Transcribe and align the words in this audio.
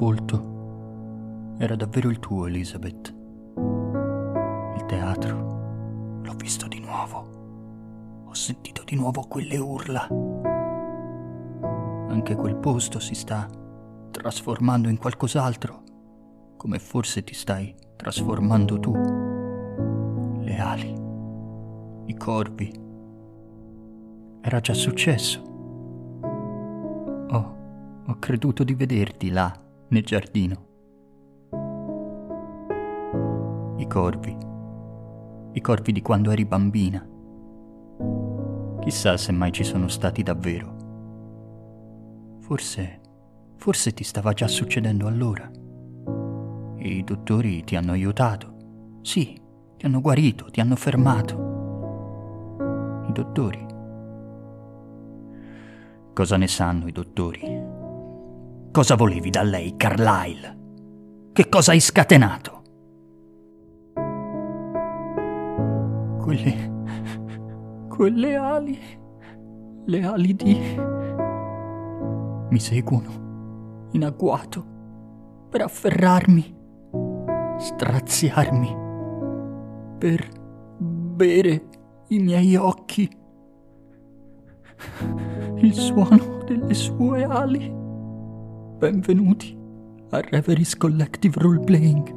Volto 0.00 1.56
era 1.58 1.76
davvero 1.76 2.08
il 2.08 2.20
tuo, 2.20 2.46
Elizabeth. 2.46 3.14
Il 4.74 4.84
teatro. 4.86 6.22
L'ho 6.22 6.32
visto 6.38 6.66
di 6.68 6.80
nuovo. 6.80 8.24
Ho 8.24 8.32
sentito 8.32 8.82
di 8.82 8.96
nuovo 8.96 9.26
quelle 9.28 9.58
urla. 9.58 10.06
Anche 12.08 12.34
quel 12.34 12.56
posto 12.56 12.98
si 12.98 13.14
sta 13.14 13.46
trasformando 14.10 14.88
in 14.88 14.96
qualcos'altro, 14.96 15.82
come 16.56 16.78
forse 16.78 17.22
ti 17.22 17.34
stai 17.34 17.74
trasformando 17.96 18.80
tu. 18.80 18.92
Le 20.38 20.58
ali, 20.58 20.94
i 22.06 22.16
corvi. 22.16 22.72
Era 24.40 24.60
già 24.60 24.72
successo. 24.72 25.42
Oh, 27.32 27.56
ho 28.06 28.16
creduto 28.18 28.64
di 28.64 28.72
vederti 28.72 29.28
là, 29.28 29.68
nel 29.90 30.04
giardino. 30.04 30.68
I 33.76 33.86
corvi. 33.86 34.36
I 35.52 35.60
corvi 35.60 35.92
di 35.92 36.02
quando 36.02 36.30
eri 36.30 36.44
bambina. 36.44 37.06
Chissà 38.80 39.16
se 39.16 39.32
mai 39.32 39.52
ci 39.52 39.64
sono 39.64 39.88
stati 39.88 40.22
davvero. 40.22 40.76
Forse, 42.40 43.00
forse 43.56 43.92
ti 43.92 44.04
stava 44.04 44.32
già 44.32 44.48
succedendo 44.48 45.06
allora. 45.06 45.50
E 46.76 46.88
I 46.88 47.04
dottori 47.04 47.64
ti 47.64 47.76
hanno 47.76 47.92
aiutato. 47.92 48.98
Sì, 49.02 49.38
ti 49.76 49.86
hanno 49.86 50.00
guarito, 50.00 50.46
ti 50.50 50.60
hanno 50.60 50.76
fermato. 50.76 51.48
I 53.08 53.12
dottori. 53.12 53.66
Cosa 56.12 56.36
ne 56.36 56.46
sanno 56.48 56.86
i 56.86 56.92
dottori? 56.92 57.59
Cosa 58.72 58.94
volevi 58.94 59.30
da 59.30 59.42
lei, 59.42 59.76
Carlyle? 59.76 60.58
Che 61.32 61.48
cosa 61.48 61.72
hai 61.72 61.80
scatenato? 61.80 62.62
Quelle... 66.20 66.82
quelle 67.88 68.36
ali... 68.36 68.78
le 69.86 70.04
ali 70.04 70.34
di... 70.36 70.76
mi 72.48 72.58
seguono, 72.60 73.88
in 73.90 74.04
agguato, 74.04 74.64
per 75.48 75.62
afferrarmi, 75.62 76.56
straziarmi, 77.58 78.76
per 79.98 80.28
bere 80.78 81.68
i 82.10 82.20
miei 82.20 82.54
occhi. 82.54 83.10
Il 85.56 85.74
suono 85.74 86.44
delle 86.44 86.74
sue 86.74 87.24
ali. 87.24 87.78
Benvenuti 88.80 89.54
a 90.08 90.20
Reveries 90.20 90.74
Collective 90.74 91.38
Roleplaying. 91.38 92.14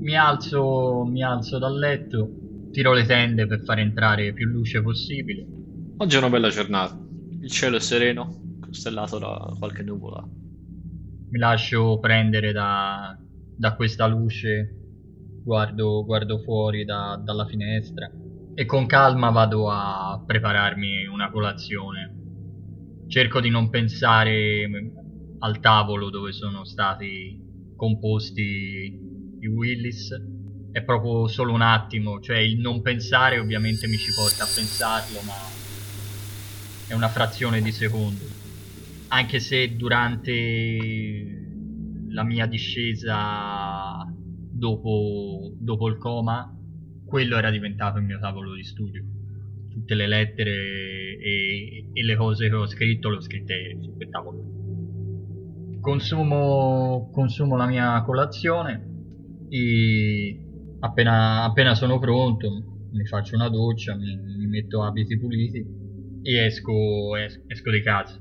Mi 0.00 0.14
alzo, 0.14 1.06
mi 1.06 1.22
alzo 1.24 1.58
dal 1.58 1.78
letto, 1.78 2.68
tiro 2.70 2.92
le 2.92 3.06
tende 3.06 3.46
per 3.46 3.62
far 3.62 3.78
entrare 3.78 4.34
più 4.34 4.46
luce 4.48 4.82
possibile. 4.82 5.46
Oggi 5.96 6.16
è 6.16 6.18
una 6.18 6.28
bella 6.28 6.50
giornata. 6.50 7.02
Il 7.40 7.50
cielo 7.50 7.76
è 7.76 7.80
sereno, 7.80 8.58
costellato 8.60 9.18
da 9.18 9.54
qualche 9.58 9.82
nuvola. 9.82 10.22
Mi 10.22 11.38
lascio 11.38 11.98
prendere 11.98 12.52
da, 12.52 13.18
da 13.56 13.74
questa 13.74 14.06
luce, 14.06 14.85
guardo, 15.46 16.04
guardo 16.04 16.40
fuori 16.40 16.84
da- 16.84 17.20
dalla 17.22 17.46
finestra 17.46 18.10
e 18.52 18.64
con 18.64 18.86
calma 18.86 19.30
vado 19.30 19.70
a 19.70 20.20
prepararmi 20.26 21.06
una 21.06 21.30
colazione. 21.30 23.04
Cerco 23.06 23.38
di 23.40 23.48
non 23.48 23.70
pensare 23.70 24.68
al 25.38 25.60
tavolo 25.60 26.10
dove 26.10 26.32
sono 26.32 26.64
stati 26.64 27.40
composti 27.76 28.98
i 29.38 29.46
Willis. 29.46 30.10
È 30.72 30.82
proprio 30.82 31.28
solo 31.28 31.52
un 31.52 31.62
attimo, 31.62 32.18
cioè 32.20 32.38
il 32.38 32.58
non 32.58 32.82
pensare 32.82 33.38
ovviamente 33.38 33.86
mi 33.86 33.98
ci 33.98 34.12
porta 34.14 34.42
a 34.42 34.48
pensarlo, 34.52 35.20
ma 35.24 35.34
è 36.88 36.92
una 36.92 37.08
frazione 37.08 37.62
di 37.62 37.70
secondo. 37.70 38.24
Anche 39.08 39.38
se 39.38 39.76
durante 39.76 41.44
la 42.08 42.24
mia 42.24 42.46
discesa 42.46 44.15
dopo, 44.56 45.52
dopo 45.58 45.88
il 45.88 45.98
coma, 45.98 46.52
quello 47.04 47.36
era 47.36 47.50
diventato 47.50 47.98
il 47.98 48.04
mio 48.04 48.18
tavolo 48.18 48.54
di 48.54 48.64
studio. 48.64 49.04
Tutte 49.70 49.94
le 49.94 50.06
lettere 50.06 50.52
e, 50.52 51.90
e 51.92 52.02
le 52.02 52.16
cose 52.16 52.48
che 52.48 52.54
ho 52.54 52.66
scritto 52.66 53.10
le 53.10 53.16
ho 53.16 53.20
scritte 53.20 53.78
su 53.80 53.94
quel 53.94 54.08
tavolo. 54.08 54.54
Consumo, 55.80 57.10
consumo 57.12 57.56
la 57.56 57.66
mia 57.66 58.02
colazione 58.02 58.94
e 59.48 60.40
appena, 60.80 61.44
appena 61.44 61.74
sono 61.74 61.98
pronto 61.98 62.74
mi 62.96 63.04
faccio 63.04 63.34
una 63.36 63.48
doccia, 63.48 63.94
mi, 63.94 64.16
mi 64.16 64.46
metto 64.46 64.82
abiti 64.82 65.18
puliti 65.18 65.64
e 66.22 66.44
esco, 66.44 67.16
es- 67.16 67.42
esco 67.46 67.70
di 67.70 67.82
casa. 67.82 68.18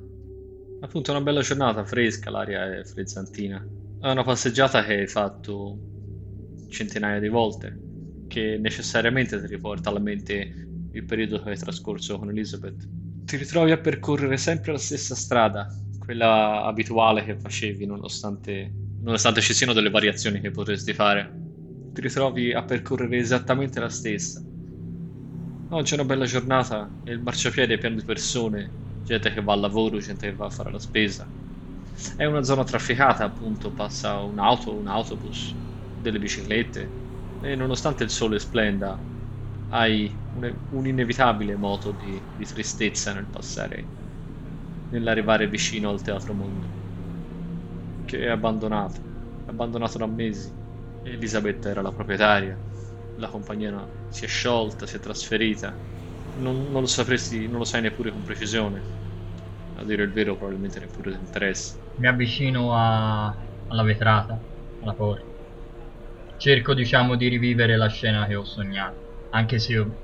Appunto, 0.81 1.11
è 1.11 1.15
una 1.15 1.23
bella 1.23 1.41
giornata, 1.41 1.85
fresca, 1.85 2.29
l'aria 2.29 2.79
è 2.79 2.83
frizzantina. 2.83 3.65
È 3.99 4.11
una 4.11 4.23
passeggiata 4.23 4.83
che 4.83 4.93
hai 4.93 5.07
fatto 5.07 5.94
centinaia 6.69 7.19
di 7.19 7.29
volte, 7.29 7.77
che 8.27 8.57
necessariamente 8.59 9.39
ti 9.39 9.47
riporta 9.47 9.89
alla 9.89 9.99
mente 9.99 10.67
il 10.91 11.05
periodo 11.05 11.41
che 11.41 11.49
hai 11.49 11.57
trascorso 11.57 12.17
con 12.17 12.29
Elizabeth. 12.29 12.87
Ti 13.25 13.37
ritrovi 13.37 13.71
a 13.71 13.77
percorrere 13.77 14.37
sempre 14.37 14.71
la 14.71 14.77
stessa 14.77 15.15
strada, 15.15 15.67
quella 15.99 16.63
abituale 16.63 17.23
che 17.23 17.37
facevi, 17.37 17.85
nonostante, 17.85 18.71
nonostante 19.01 19.41
ci 19.41 19.53
siano 19.53 19.73
delle 19.73 19.89
variazioni 19.89 20.39
che 20.39 20.51
potresti 20.51 20.93
fare. 20.93 21.31
Ti 21.93 22.01
ritrovi 22.01 22.53
a 22.53 22.63
percorrere 22.63 23.17
esattamente 23.17 23.79
la 23.79 23.89
stessa. 23.89 24.41
Oggi 25.69 25.91
è 25.91 25.95
una 25.95 26.05
bella 26.05 26.25
giornata 26.25 26.93
e 27.03 27.11
il 27.11 27.21
marciapiede 27.21 27.73
è 27.73 27.77
pieno 27.77 27.95
di 27.95 28.03
persone, 28.03 28.71
gente 29.03 29.31
che 29.33 29.41
va 29.41 29.53
al 29.53 29.59
lavoro, 29.61 29.97
gente 29.97 30.29
che 30.29 30.35
va 30.35 30.45
a 30.45 30.49
fare 30.49 30.71
la 30.71 30.79
spesa. 30.79 31.29
È 32.15 32.25
una 32.25 32.43
zona 32.43 32.63
trafficata, 32.63 33.23
appunto, 33.23 33.73
passa 33.73 34.21
un'auto, 34.21 34.77
un 34.77 34.87
autobus, 34.87 35.57
delle 36.05 36.19
biciclette 36.19 36.97
e 37.39 37.55
nonostante 37.55 38.03
il 38.03 38.09
sole 38.09 38.39
splenda, 38.39 39.05
hai 39.67 40.19
un, 40.31 40.85
inevitabile 40.85 41.55
moto 41.55 41.91
di, 41.91 42.25
di 42.33 42.45
tristezza 42.45 43.13
nel 43.13 43.29
passare, 43.29 43.91
nell'arrivare 44.89 45.47
vicino 45.47 45.89
al 45.89 46.01
Teatro 46.01 46.33
Mondo, 46.33 46.75
che 48.03 48.19
è 48.21 48.27
abbandonato, 48.29 49.01
abbandonato 49.45 49.97
da 49.97 50.07
mesi. 50.07 50.55
Elisabetta 51.01 51.69
era 51.69 51.81
la 51.81 51.91
proprietaria, 51.91 52.59
la 53.15 53.27
compagnia 53.29 53.93
si 54.07 54.25
è 54.25 54.27
sciolta, 54.27 54.85
si 54.87 54.95
è 54.97 54.99
trasferita. 54.99 55.79
Non, 56.33 56.69
non 56.71 56.81
lo 56.81 56.87
sapresti, 56.87 57.47
non 57.47 57.59
lo 57.59 57.63
sai 57.65 57.81
neppure 57.81 58.11
con 58.11 58.23
precisione. 58.23 58.89
A 59.73 59.83
dire 59.85 60.03
il 60.03 60.11
vero, 60.11 60.35
probabilmente 60.37 60.79
neppure 60.79 61.11
ti 61.13 61.19
interessa. 61.19 61.77
Mi 61.95 62.07
avvicino 62.07 62.73
a- 62.73 63.25
alla 63.67 63.83
vetrata, 63.83 64.41
alla 64.79 64.93
porta. 64.93 65.34
Cerco, 66.37 66.73
diciamo, 66.73 67.15
di 67.15 67.27
rivivere 67.27 67.75
la 67.77 67.87
scena 67.89 68.25
che 68.25 68.35
ho 68.35 68.43
sognato. 68.43 69.25
Anche 69.29 69.59
se 69.59 69.73
io 69.73 70.01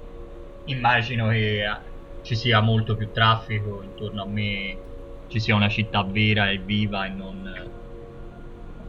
immagino 0.63 1.29
che 1.29 1.63
eh, 1.65 1.81
ci 2.21 2.35
sia 2.35 2.59
molto 2.61 2.95
più 2.95 3.11
traffico 3.11 3.81
intorno 3.83 4.23
a 4.23 4.27
me, 4.27 4.83
ci 5.27 5.39
sia 5.39 5.55
una 5.55 5.69
città 5.69 6.03
vera 6.03 6.49
e 6.49 6.57
viva 6.59 7.05
e 7.05 7.09
non, 7.09 7.45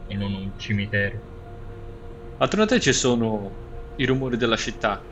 e 0.05 0.15
non 0.15 0.33
un 0.33 0.57
cimitero. 0.57 1.19
Attorno 2.37 2.65
a 2.65 2.67
te 2.67 2.79
ci 2.79 2.93
sono 2.93 3.61
i 3.95 4.05
rumori 4.05 4.37
della 4.37 4.55
città, 4.57 5.11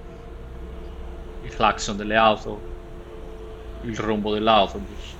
il 1.40 1.54
clacson 1.54 1.98
delle 1.98 2.16
auto, 2.16 2.72
il 3.82 3.98
rombo 3.98 4.34
dell'autobus. 4.34 5.20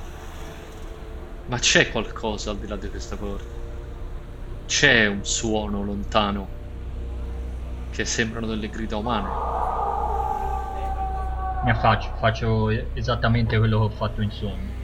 Ma 1.46 1.60
c'è 1.60 1.90
qualcosa 1.92 2.50
al 2.50 2.58
di 2.58 2.66
là 2.68 2.78
di 2.78 2.90
questa 2.90 3.16
porta. 3.16 3.60
C'è 4.66 5.06
un 5.06 5.24
suono 5.24 5.84
lontano 5.84 6.61
che 7.92 8.06
sembrano 8.06 8.48
delle 8.48 8.70
grida 8.70 8.98
umane. 8.98 9.44
Mi 11.64 11.72
affaccio, 11.72 12.12
faccio 12.14 12.70
esattamente 12.94 13.58
quello 13.58 13.80
che 13.80 13.86
ho 13.86 13.90
fatto 13.90 14.22
in 14.22 14.30
sogno. 14.32 14.76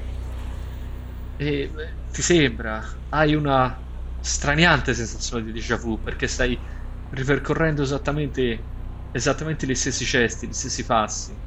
E 1.36 1.72
ti 2.12 2.22
sembra, 2.22 2.84
hai 3.10 3.36
una 3.36 3.84
straniante 4.20 4.94
sensazione 4.94 5.44
di 5.44 5.52
déjà 5.52 5.76
vu 5.78 6.02
perché 6.02 6.28
stai 6.28 6.60
ripercorrendo 7.10 7.84
esattamente, 7.84 8.72
esattamente 9.12 9.68
gli 9.68 9.76
stessi 9.76 10.04
gesti, 10.06 10.48
gli 10.48 10.54
stessi 10.54 10.84
passi, 10.86 11.40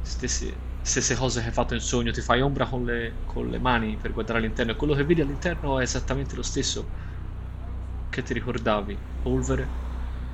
stesse, 0.00 0.68
stesse 0.80 1.14
cose 1.16 1.40
che 1.40 1.46
hai 1.48 1.52
fatto 1.52 1.74
in 1.74 1.80
sogno, 1.80 2.12
ti 2.12 2.22
fai 2.22 2.40
ombra 2.40 2.66
con 2.66 2.84
le, 2.84 3.20
con 3.24 3.48
le 3.48 3.58
mani 3.58 3.96
per 3.98 4.12
guardare 4.12 4.38
all'interno. 4.38 4.72
E 4.72 4.76
quello 4.76 4.94
che 4.94 5.04
vedi 5.04 5.20
all'interno 5.20 5.78
è 5.78 5.82
esattamente 5.82 6.34
lo 6.34 6.42
stesso 6.42 6.90
che 8.08 8.22
ti 8.22 8.32
ricordavi, 8.32 9.00
polvere 9.18 9.80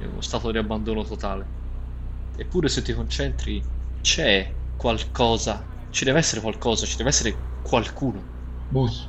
uno 0.07 0.21
stato 0.21 0.51
di 0.51 0.59
abbandono 0.59 1.05
totale. 1.05 1.45
Eppure 2.37 2.69
se 2.69 2.83
ti 2.83 2.95
concentri 2.95 3.63
c'è 4.01 4.53
qualcosa, 4.77 5.63
ci 5.91 6.05
deve 6.05 6.19
essere 6.19 6.41
qualcosa, 6.41 6.87
ci 6.87 6.97
deve 6.97 7.11
essere 7.11 7.37
qualcuno. 7.63 8.23
Bus. 8.69 9.09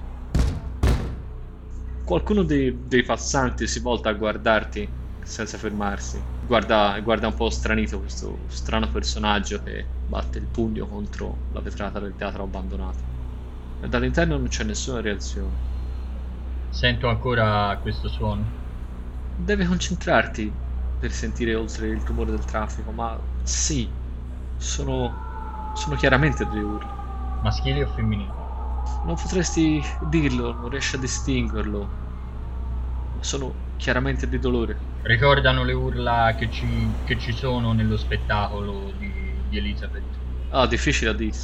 Qualcuno 2.04 2.44
dei, 2.44 2.78
dei 2.88 3.04
passanti 3.04 3.66
si 3.66 3.80
volta 3.80 4.10
a 4.10 4.14
guardarti 4.14 4.88
senza 5.24 5.58
fermarsi. 5.58 6.22
Guarda, 6.46 7.00
guarda 7.00 7.28
un 7.28 7.34
po' 7.34 7.50
stranito 7.50 8.00
questo 8.00 8.38
strano 8.48 8.90
personaggio 8.90 9.64
che 9.64 9.86
batte 10.08 10.38
il 10.38 10.46
pugno 10.46 10.86
contro 10.86 11.36
la 11.54 11.62
vetrata 11.62 12.00
del 12.00 12.14
teatro 12.16 12.44
abbandonato. 12.44 13.12
E 13.82 13.88
dall'interno 13.88 14.38
non 14.38 14.48
c'è 14.48 14.64
nessuna 14.64 15.02
reazione. 15.02 15.72
Sento 16.70 17.08
ancora 17.08 17.78
questo 17.82 18.10
suono. 18.10 18.44
Devi 19.38 19.66
concentrarti 19.66 20.52
per 21.04 21.12
sentire 21.12 21.54
oltre 21.54 21.90
il 21.90 22.02
rumore 22.02 22.32
del 22.32 22.46
traffico, 22.46 22.94
ma 22.94 23.22
sì, 23.42 23.94
sono, 24.56 25.26
sono 25.74 25.98
chiaramente 25.98 26.48
delle 26.48 26.62
urla. 26.62 26.98
Maschili 27.42 27.82
o 27.84 27.88
femminili? 27.88 28.42
Non 29.04 29.16
potresti 29.16 29.84
dirlo, 30.00 30.52
non 30.54 30.70
riesci 30.70 30.96
a 30.96 31.00
distinguerlo. 31.00 31.96
Sono 33.22 33.62
chiaramente 33.76 34.28
di 34.28 34.38
dolore. 34.38 34.90
Ricordano 35.02 35.64
le 35.64 35.72
urla 35.72 36.36
che 36.36 36.50
ci, 36.50 37.00
che 37.04 37.18
ci 37.18 37.32
sono 37.32 37.72
nello 37.74 37.96
spettacolo 37.96 38.92
di, 38.92 39.46
di 39.48 39.58
Elizabeth. 39.58 40.20
Ah, 40.52 40.68
difficile 40.68 41.10
a 41.12 41.14
dire. 41.14 41.38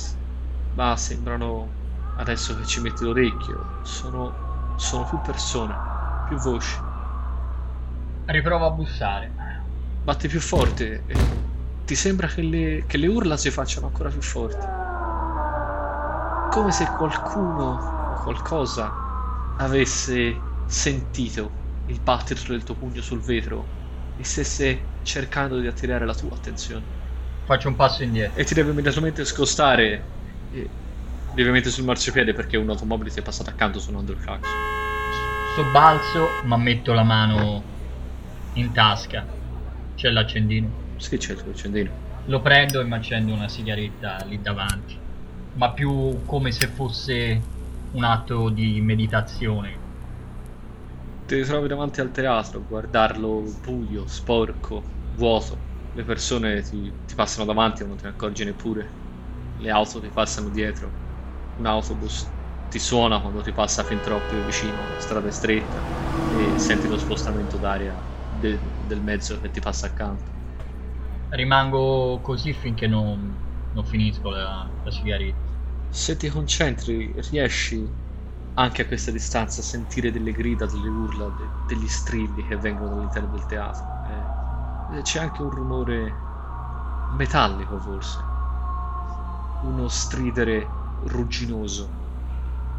Ma 0.71 0.95
sembrano, 0.95 1.79
adesso 2.13 2.55
che 2.55 2.65
ci 2.65 2.79
metti 2.79 3.03
l'orecchio, 3.03 3.73
sono, 3.81 4.43
sono 4.73 5.03
più 5.05 5.19
persone, 5.19 5.83
più 6.23 6.37
voci. 6.37 6.81
Riprova 8.27 8.67
a 8.67 8.71
bussare. 8.71 9.35
Batti 10.09 10.27
più 10.27 10.39
forte 10.39 11.03
e 11.05 11.15
ti 11.85 11.93
sembra 11.93 12.25
che 12.25 12.41
le, 12.41 12.83
che 12.87 12.97
le 12.97 13.05
urla 13.05 13.37
si 13.37 13.51
facciano 13.51 13.85
ancora 13.85 14.09
più 14.09 14.23
forti. 14.23 14.65
Come 16.49 16.71
se 16.71 16.87
qualcuno 16.97 18.15
o 18.15 18.23
qualcosa 18.23 18.91
avesse 19.57 20.35
sentito 20.65 21.51
il 21.85 21.99
battito 21.99 22.41
del 22.47 22.63
tuo 22.63 22.73
pugno 22.73 23.03
sul 23.03 23.19
vetro 23.19 23.63
e 24.17 24.23
stesse 24.23 24.81
cercando 25.03 25.59
di 25.59 25.67
attirare 25.67 26.07
la 26.07 26.15
tua 26.15 26.31
attenzione. 26.33 26.81
Faccio 27.45 27.67
un 27.67 27.75
passo 27.75 28.01
indietro. 28.01 28.39
E 28.39 28.45
ti 28.45 28.55
deve 28.55 28.71
immediatamente 28.71 29.23
scostare 29.25 30.03
e 30.51 30.67
mettere 31.35 31.69
sul 31.69 31.83
marciapiede 31.83 32.33
perché 32.33 32.57
un'automobile 32.57 33.11
ti 33.11 33.19
è 33.19 33.21
passata 33.21 33.51
accanto 33.51 33.79
suonando 33.79 34.13
il 34.13 34.17
clacson. 34.17 34.49
Sobbalzo, 35.55 36.29
ma 36.45 36.57
metto 36.57 36.93
la 36.93 37.03
mano 37.03 37.61
in 38.53 38.71
tasca. 38.71 39.37
C'è 39.99 40.11
l'accendino. 40.11 40.71
Sì, 40.95 41.17
c'è 41.17 41.33
il 41.33 41.41
tuo 41.43 41.51
accendino. 41.51 41.91
Lo 42.27 42.39
prendo 42.39 42.79
e 42.79 42.85
mi 42.85 42.93
accendo 42.93 43.33
una 43.33 43.49
sigaretta 43.49 44.23
lì 44.27 44.41
davanti. 44.41 44.95
Ma 45.55 45.73
più 45.73 46.23
come 46.25 46.53
se 46.53 46.67
fosse 46.67 47.41
un 47.91 48.05
atto 48.05 48.47
di 48.47 48.79
meditazione. 48.79 49.77
Ti 51.27 51.35
ritrovi 51.35 51.67
davanti 51.67 51.99
al 51.99 52.11
teatro, 52.11 52.63
guardarlo 52.65 53.43
buio, 53.61 54.07
sporco, 54.07 54.81
vuoto. 55.15 55.57
Le 55.93 56.03
persone 56.03 56.61
ti, 56.61 56.89
ti 57.05 57.15
passano 57.15 57.45
davanti 57.45 57.83
e 57.83 57.85
non 57.85 57.97
te 57.97 58.03
ne 58.03 58.09
accorgi 58.11 58.45
neppure. 58.45 58.87
Le 59.57 59.69
auto 59.69 59.99
ti 59.99 60.07
passano 60.07 60.47
dietro. 60.47 60.89
Un 61.57 61.65
autobus 61.65 62.25
ti 62.69 62.79
suona 62.79 63.19
quando 63.19 63.41
ti 63.41 63.51
passa 63.51 63.83
fin 63.83 63.99
troppo 63.99 64.33
vicino, 64.45 64.77
strada 64.97 65.29
stretta 65.29 65.77
e 66.37 66.57
senti 66.57 66.87
lo 66.87 66.97
spostamento 66.97 67.57
d'aria 67.57 68.18
de- 68.39 68.73
del 68.77 69.01
mezzo 69.03 69.39
che 69.39 69.51
ti 69.51 69.59
passa 69.59 69.87
accanto. 69.87 70.31
Rimango 71.29 72.19
così 72.21 72.53
finché 72.53 72.85
non, 72.85 73.41
non 73.69 73.83
finisco 73.85 74.29
la, 74.29 74.71
la 74.81 74.91
sigaretta. 74.91 75.51
Se 75.87 76.15
ti 76.17 76.29
concentri, 76.29 77.13
riesci 77.29 77.95
anche 78.53 78.81
a 78.81 78.87
questa 78.87 79.11
distanza 79.11 79.61
a 79.61 79.63
sentire 79.63 80.09
delle 80.11 80.31
grida, 80.31 80.65
delle 80.65 80.87
urla, 80.87 81.29
de- 81.29 81.53
degli 81.59 81.87
strilli 81.87 82.43
che 82.43 82.57
vengono 82.57 82.89
dall'interno 82.95 83.29
del 83.29 83.45
teatro. 83.45 83.97
Eh, 84.01 85.01
c'è 85.03 85.19
anche 85.19 85.41
un 85.43 85.49
rumore 85.51 86.29
metallico, 87.07 87.79
forse. 87.79 88.33
Uno 89.59 89.87
stridere 89.87 90.79
rugginoso. 90.95 91.99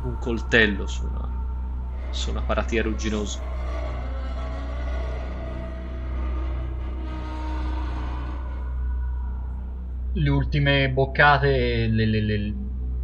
Un 0.00 0.18
coltello 0.18 0.86
su 0.86 1.06
una, 1.06 1.34
su 2.08 2.30
una 2.30 2.42
paratia 2.44 2.82
rugginosa. 2.82 3.42
Le 10.12 10.28
ultime 10.30 10.90
boccate 10.90 11.86
le, 11.88 12.04
le- 12.06 12.20
le- 12.20 12.54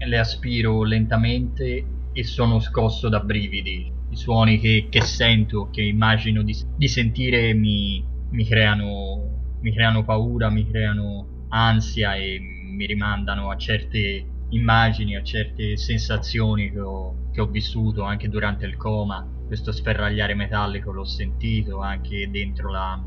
le 0.06 0.18
aspiro 0.18 0.82
lentamente 0.84 1.84
e 2.12 2.24
sono 2.24 2.58
scosso 2.60 3.08
da 3.08 3.20
brividi. 3.20 3.92
I 4.08 4.16
suoni 4.16 4.58
che, 4.58 4.86
che 4.90 5.02
sento, 5.02 5.68
che 5.70 5.82
immagino 5.82 6.42
di, 6.42 6.54
di 6.76 6.88
sentire 6.88 7.54
mi, 7.54 8.04
mi 8.30 8.44
creano, 8.44 9.56
mi 9.60 9.72
creano 9.72 10.04
paura, 10.04 10.50
mi 10.50 10.68
creano 10.68 11.46
ansia 11.48 12.14
e 12.16 12.38
mi 12.40 12.86
rimandano 12.86 13.50
a 13.50 13.56
certe 13.56 14.24
immagini, 14.50 15.16
a 15.16 15.22
certe 15.22 15.76
sensazioni 15.76 16.70
che 16.70 16.80
ho, 16.80 17.30
che 17.32 17.40
ho 17.40 17.46
vissuto 17.46 18.02
anche 18.02 18.28
durante 18.28 18.66
il 18.66 18.76
coma. 18.76 19.24
Questo 19.46 19.70
sferragliare 19.72 20.34
metallico 20.34 20.92
l'ho 20.92 21.04
sentito 21.04 21.80
anche 21.80 22.28
dentro 22.30 22.70
la, 22.70 23.00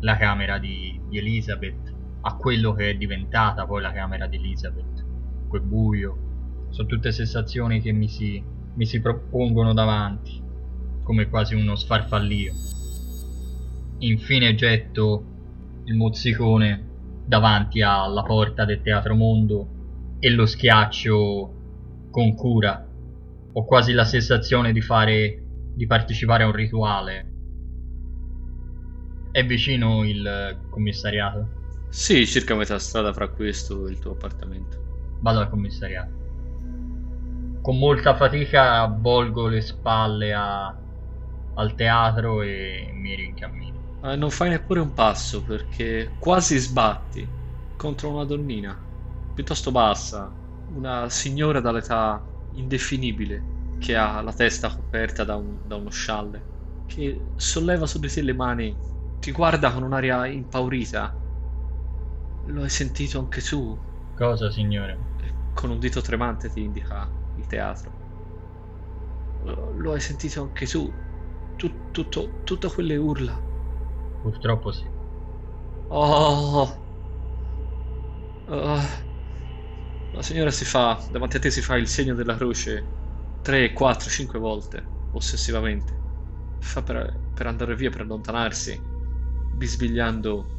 la 0.00 0.16
camera 0.16 0.58
di, 0.58 1.00
di 1.08 1.18
Elizabeth, 1.18 1.98
a 2.22 2.36
quello 2.36 2.72
che 2.74 2.90
è 2.90 2.94
diventata 2.94 3.66
poi 3.66 3.80
la 3.80 3.92
camera 3.92 4.26
di 4.26 4.36
Elizabeth. 4.36 5.04
Quel 5.48 5.62
buio. 5.62 6.28
Sono 6.70 6.88
tutte 6.88 7.12
sensazioni 7.12 7.80
che 7.80 7.92
mi 7.92 8.08
si, 8.08 8.42
mi 8.74 8.86
si 8.86 9.00
propongono 9.00 9.72
davanti, 9.72 10.40
come 11.02 11.28
quasi 11.28 11.54
uno 11.54 11.74
sfarfallio. 11.74 12.52
Infine 13.98 14.54
getto 14.54 15.24
il 15.84 15.94
mozzicone 15.94 16.88
davanti 17.26 17.82
alla 17.82 18.22
porta 18.22 18.64
del 18.64 18.82
Teatro 18.82 19.14
Mondo 19.14 20.16
e 20.20 20.30
lo 20.30 20.46
schiaccio 20.46 21.54
con 22.10 22.34
cura. 22.34 22.86
Ho 23.52 23.64
quasi 23.64 23.92
la 23.92 24.04
sensazione 24.04 24.72
di 24.72 24.80
fare 24.80 25.42
di 25.74 25.86
partecipare 25.86 26.44
a 26.44 26.46
un 26.46 26.52
rituale. 26.52 27.32
È 29.32 29.44
vicino 29.44 30.04
il 30.04 30.58
commissariato? 30.70 31.59
Sì, 31.90 32.26
circa 32.26 32.54
metà 32.54 32.78
strada 32.78 33.12
fra 33.12 33.28
questo 33.28 33.86
e 33.86 33.90
il 33.90 33.98
tuo 33.98 34.12
appartamento. 34.12 34.78
Vado 35.20 35.38
al 35.40 35.48
commissariato. 35.48 36.14
Con 37.60 37.78
molta 37.78 38.16
fatica 38.16 38.80
avvolgo 38.80 39.46
le 39.46 39.60
spalle 39.60 40.32
a- 40.32 40.66
al 41.54 41.74
teatro 41.74 42.42
e 42.42 42.90
mi 42.94 43.14
rincammino. 43.14 43.78
Eh, 44.02 44.16
non 44.16 44.30
fai 44.30 44.48
neppure 44.50 44.80
un 44.80 44.92
passo 44.92 45.42
perché 45.44 46.16
quasi 46.18 46.56
sbatti 46.58 47.30
contro 47.76 48.10
una 48.12 48.24
donnina, 48.24 48.78
piuttosto 49.32 49.70
bassa, 49.70 50.36
una 50.66 51.08
signora 51.10 51.60
dall'età 51.60 52.26
indefinibile 52.50 53.48
che 53.78 53.96
ha 53.96 54.20
la 54.22 54.32
testa 54.32 54.74
coperta 54.74 55.24
da, 55.24 55.36
un- 55.36 55.58
da 55.62 55.76
uno 55.76 55.90
scialle, 55.90 56.48
che 56.84 57.32
solleva 57.36 57.86
su 57.86 57.98
di 57.98 58.08
te 58.08 58.22
le 58.22 58.34
mani, 58.34 58.78
ti 59.18 59.32
guarda 59.32 59.72
con 59.72 59.82
un'aria 59.82 60.26
impaurita. 60.26 61.19
Lo 62.52 62.62
hai 62.62 62.68
sentito 62.70 63.18
anche 63.18 63.40
tu? 63.40 63.80
Cosa, 64.14 64.50
signore? 64.52 64.98
Con 65.52 65.70
un 65.70 65.78
dito 65.78 66.00
tremante 66.00 66.50
ti 66.50 66.62
indica 66.62 67.10
il 67.34 67.46
teatro. 67.46 67.92
Lo, 69.44 69.72
lo 69.82 69.92
hai 69.92 70.00
sentito 70.00 70.40
anche 70.42 70.66
tu? 70.66 70.84
Tu- 71.56 71.88
tutto, 71.90 72.40
tutte 72.44 72.68
quelle 72.68 72.96
urla. 72.96 73.44
Purtroppo 74.20 74.72
sì. 74.72 74.90
Oh. 75.90 76.86
Oh. 78.46 78.86
La 80.10 80.22
signora 80.22 80.50
si 80.50 80.64
fa, 80.64 81.04
davanti 81.10 81.36
a 81.36 81.40
te 81.40 81.50
si 81.50 81.62
fa 81.62 81.76
il 81.76 81.86
segno 81.88 82.14
della 82.14 82.36
croce 82.36 82.94
3, 83.40 83.72
4, 83.72 84.10
5 84.10 84.38
volte, 84.38 84.94
ossessivamente. 85.10 86.02
Fa 86.58 86.82
per, 86.82 87.24
per 87.32 87.46
andare 87.46 87.74
via, 87.76 87.90
per 87.90 88.02
allontanarsi, 88.02 88.84
bisbigliando 89.48 90.54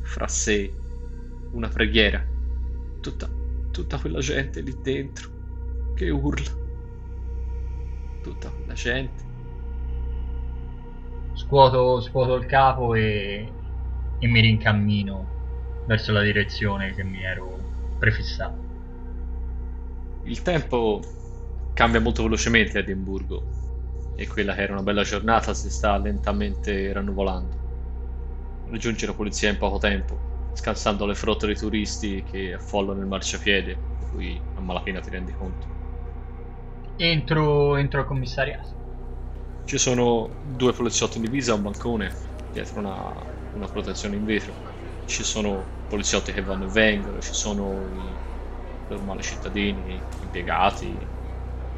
fra 0.00 0.26
sé 0.28 0.79
una 1.52 1.68
preghiera. 1.68 2.24
Tutta, 3.00 3.28
tutta 3.70 3.98
quella 3.98 4.20
gente 4.20 4.60
lì 4.60 4.76
dentro 4.82 5.30
che 5.94 6.10
urla. 6.10 6.50
Tutta 8.22 8.50
quella 8.50 8.74
gente. 8.74 9.28
Scuoto, 11.34 12.00
scuoto 12.00 12.34
il 12.34 12.46
capo 12.46 12.94
e, 12.94 13.50
e 14.18 14.26
mi 14.26 14.40
rincammino 14.40 15.38
verso 15.86 16.12
la 16.12 16.22
direzione 16.22 16.94
che 16.94 17.02
mi 17.02 17.22
ero 17.22 17.58
prefissato. 17.98 18.68
Il 20.24 20.42
tempo 20.42 21.00
cambia 21.72 22.00
molto 22.00 22.22
velocemente 22.22 22.78
a 22.78 22.80
Edimburgo 22.82 23.58
e 24.16 24.26
quella 24.28 24.54
che 24.54 24.62
era 24.62 24.74
una 24.74 24.82
bella 24.82 25.02
giornata 25.02 25.54
si 25.54 25.70
sta 25.70 25.96
lentamente 25.96 26.92
rannuvolando. 26.92 27.58
Raggiunge 28.68 29.06
la 29.06 29.14
polizia 29.14 29.48
in 29.48 29.56
poco 29.56 29.78
tempo 29.78 30.29
scansando 30.52 31.06
le 31.06 31.14
frotte 31.14 31.46
di 31.46 31.54
turisti 31.54 32.22
che 32.22 32.54
affollano 32.54 33.00
il 33.00 33.06
marciapiede, 33.06 33.78
di 33.98 34.06
cui 34.10 34.40
a 34.54 34.60
malapena 34.60 35.00
ti 35.00 35.10
rendi 35.10 35.32
conto. 35.32 35.66
Entro, 36.96 37.76
entro 37.76 38.00
al 38.00 38.06
commissariato. 38.06 38.78
Ci 39.64 39.78
sono 39.78 40.28
due 40.56 40.72
poliziotti 40.72 41.18
in 41.18 41.24
divisa 41.24 41.52
a 41.52 41.56
un 41.56 41.62
bancone, 41.62 42.12
dietro 42.52 42.80
una, 42.80 43.14
una 43.54 43.68
protezione 43.68 44.16
in 44.16 44.24
vetro. 44.24 44.52
Ci 45.06 45.22
sono 45.22 45.64
poliziotti 45.88 46.32
che 46.32 46.42
vanno 46.42 46.64
e 46.66 46.68
vengono, 46.68 47.20
ci 47.20 47.32
sono 47.32 47.72
i 47.92 48.18
normali 48.88 49.22
cittadini, 49.22 50.00
impiegati. 50.22 50.96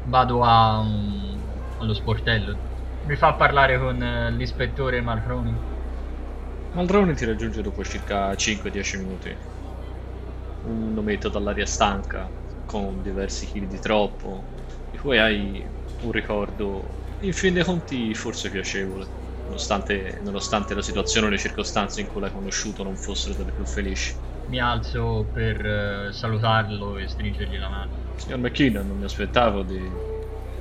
Vado 0.03 0.43
a, 0.43 0.79
um, 0.79 1.41
allo 1.77 1.93
sportello. 1.93 2.57
Mi 3.05 3.15
fa 3.15 3.33
parlare 3.35 3.77
con 3.79 4.01
eh, 4.01 4.31
l'ispettore 4.31 5.01
Marroni. 5.01 5.72
Maldrone 6.73 7.13
ti 7.13 7.23
raggiunge 7.25 7.61
dopo 7.61 7.83
circa 7.83 8.31
5-10 8.31 8.97
minuti. 8.97 9.35
Un 10.65 10.97
ometto 10.97 11.29
dall'aria 11.29 11.67
stanca, 11.67 12.27
con 12.65 13.03
diversi 13.03 13.45
chili 13.45 13.67
di 13.67 13.77
troppo, 13.79 14.43
di 14.89 14.97
cui 14.97 15.19
hai 15.19 15.63
un 16.01 16.11
ricordo 16.11 16.83
in 17.19 17.31
fin 17.31 17.53
dei 17.53 17.63
conti 17.63 18.15
forse 18.15 18.49
piacevole, 18.49 19.05
nonostante, 19.45 20.19
nonostante 20.23 20.73
la 20.73 20.81
situazione 20.81 21.27
e 21.27 21.29
le 21.29 21.37
circostanze 21.37 22.01
in 22.01 22.07
cui 22.11 22.21
l'hai 22.21 22.31
conosciuto 22.31 22.81
non 22.81 22.95
fossero 22.95 23.35
delle 23.35 23.51
più 23.51 23.65
felici. 23.65 24.15
Mi 24.47 24.59
alzo 24.59 25.27
per 25.31 25.63
eh, 25.63 26.11
salutarlo 26.11 26.97
e 26.97 27.07
stringergli 27.07 27.59
la 27.59 27.69
mano. 27.69 27.91
Signor 28.15 28.39
McKinnon, 28.39 28.87
non 28.87 28.97
mi 28.97 29.05
aspettavo 29.05 29.61
di, 29.61 29.77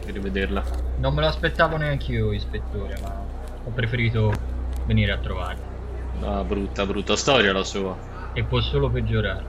di 0.05 0.13
rivederla. 0.13 0.63
Non 0.99 1.15
me 1.15 1.23
lo 1.23 1.29
aspettavo 1.29 1.79
neanche 1.79 2.13
io, 2.13 2.33
ispettore, 2.33 2.99
ma 3.01 3.25
ho 3.65 3.71
preferito 3.71 4.31
venire 4.85 5.13
a 5.13 5.17
trovarlo. 5.17 5.72
Una 6.23 6.45
brutta, 6.45 6.87
brutta 6.87 7.17
storia 7.17 7.53
la 7.53 7.65
sua. 7.65 7.97
E 8.33 8.45
può 8.45 8.61
solo 8.61 8.91
peggiorare. 8.91 9.45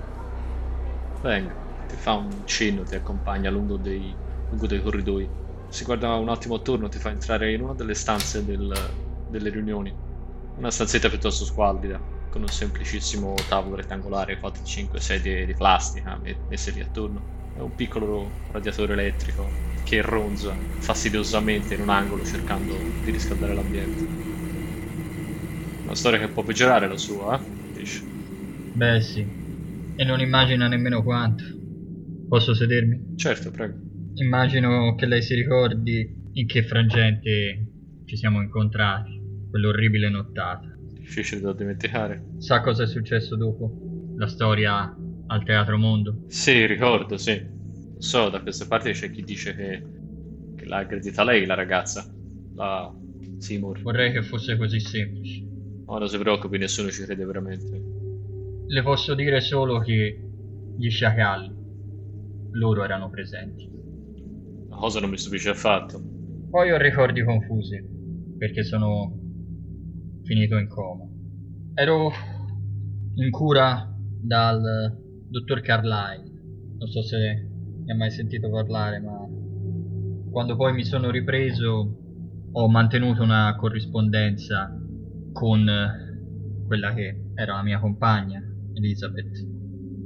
Venga, 1.22 1.54
ti 1.88 1.96
fa 1.96 2.14
un 2.14 2.46
cenno, 2.46 2.84
ti 2.84 2.96
accompagna 2.96 3.50
lungo 3.50 3.78
dei, 3.78 4.14
lungo 4.50 4.68
dei 4.68 4.82
corridoi 4.82 5.42
si 5.74 5.86
guarda 5.86 6.14
un 6.14 6.30
attimo 6.30 6.54
attorno, 6.54 6.88
ti 6.88 7.00
fa 7.00 7.10
entrare 7.10 7.52
in 7.52 7.62
una 7.62 7.74
delle 7.74 7.96
stanze 7.96 8.46
del, 8.46 8.72
delle 9.28 9.50
riunioni. 9.50 9.92
Una 10.58 10.70
stanzetta 10.70 11.10
piuttosto 11.10 11.46
squallida, 11.46 12.00
con 12.30 12.42
un 12.42 12.48
semplicissimo 12.48 13.34
tavolo 13.48 13.78
rettangolare, 13.78 14.40
4-5 14.40 14.98
sedie 14.98 15.48
di 15.48 15.56
plastica 15.56 16.22
messe 16.48 16.70
lì 16.70 16.80
attorno. 16.80 17.26
E 17.56 17.62
un 17.62 17.74
piccolo 17.74 18.30
radiatore 18.52 18.94
elettrico 18.94 19.50
che 19.84 20.04
ronza 20.04 20.56
fastidiosamente 20.78 21.74
in 21.74 21.82
un 21.82 21.90
angolo 21.90 22.24
cercando 22.24 22.94
di 23.04 23.10
riscaldare 23.10 23.56
l'ambiente. 23.56 24.33
Una 25.84 25.96
storia 25.96 26.20
che 26.20 26.30
può 26.32 26.44
peggiorare 26.44 26.88
la 26.88 26.98
sua, 26.98 27.36
eh? 27.38 27.52
Dice. 27.74 28.04
Beh 28.72 29.02
sì, 29.02 29.22
e 29.96 30.04
non 30.06 30.20
immagina 30.22 30.68
nemmeno 30.68 31.04
quanto. 31.04 31.44
Posso 32.28 32.54
sedermi? 32.54 33.16
Certo, 33.18 33.52
prego. 33.52 33.80
Immagino 34.16 34.96
che 34.96 35.06
lei 35.06 35.22
si 35.22 35.36
ricordi 35.36 36.30
in 36.34 36.48
che 36.48 36.64
frangente 36.64 37.68
ci 38.06 38.16
siamo 38.16 38.42
incontrati, 38.42 39.12
quell'orribile 39.50 40.10
nottata. 40.10 40.68
Difficile 40.94 41.42
da 41.42 41.54
dimenticare. 41.54 42.24
Sa 42.40 42.62
cosa 42.62 42.84
è 42.84 42.88
successo 42.88 43.36
dopo? 43.36 43.72
La 44.18 44.28
storia 44.28 44.96
al 45.28 45.44
Teatro 45.44 45.78
Mondo? 45.78 46.26
Sì, 46.28 46.66
ricordo, 46.66 47.18
sì. 47.18 47.42
So, 47.98 48.30
da 48.30 48.42
queste 48.42 48.68
parti 48.68 48.92
c'è 48.92 49.12
chi 49.12 49.24
dice 49.24 49.56
che, 49.56 49.84
che 50.56 50.66
l'ha 50.66 50.78
aggredita 50.78 51.24
lei, 51.24 51.46
la 51.46 51.56
ragazza, 51.56 52.06
la 52.56 52.92
Seymour. 53.38 53.82
Vorrei 53.82 54.12
che 54.12 54.24
fosse 54.24 54.58
così 54.58 54.80
semplice. 54.80 55.53
Oh, 55.94 56.00
non 56.00 56.08
si 56.08 56.18
preoccupi, 56.18 56.58
nessuno 56.58 56.90
ci 56.90 57.04
crede 57.04 57.24
veramente. 57.24 57.84
Le 58.66 58.82
posso 58.82 59.14
dire 59.14 59.42
solo 59.42 59.78
che 59.78 60.28
gli 60.76 60.90
sciacalli, 60.90 61.54
loro 62.54 62.84
erano 62.84 63.12
presenti. 63.12 63.70
La 64.70 64.76
cosa 64.76 65.00
non 65.00 65.12
mi 65.12 65.20
stupisce 65.20 65.50
affatto. 65.50 66.02
Poi 66.50 66.72
ho 66.72 66.78
ricordi 66.78 67.24
confusi, 67.24 67.80
perché 68.40 68.64
sono 68.64 69.20
finito 70.24 70.58
in 70.58 70.68
coma. 70.68 71.08
Ero 71.76 72.12
in 73.14 73.30
cura 73.30 73.96
dal 74.20 74.98
dottor 75.30 75.62
Carlyle. 75.62 76.24
Non 76.80 76.88
so 76.88 77.04
se 77.04 77.18
ne 77.86 77.94
ha 77.94 77.96
mai 77.96 78.10
sentito 78.10 78.50
parlare, 78.50 79.00
ma 79.00 79.28
quando 80.32 80.56
poi 80.56 80.74
mi 80.74 80.86
sono 80.86 81.12
ripreso 81.12 82.00
ho 82.52 82.68
mantenuto 82.68 83.22
una 83.22 83.56
corrispondenza 83.56 84.76
con 85.34 85.66
quella 86.66 86.94
che 86.94 87.32
era 87.36 87.56
la 87.56 87.64
mia 87.64 87.80
compagna, 87.80 88.42
Elizabeth, 88.74 89.36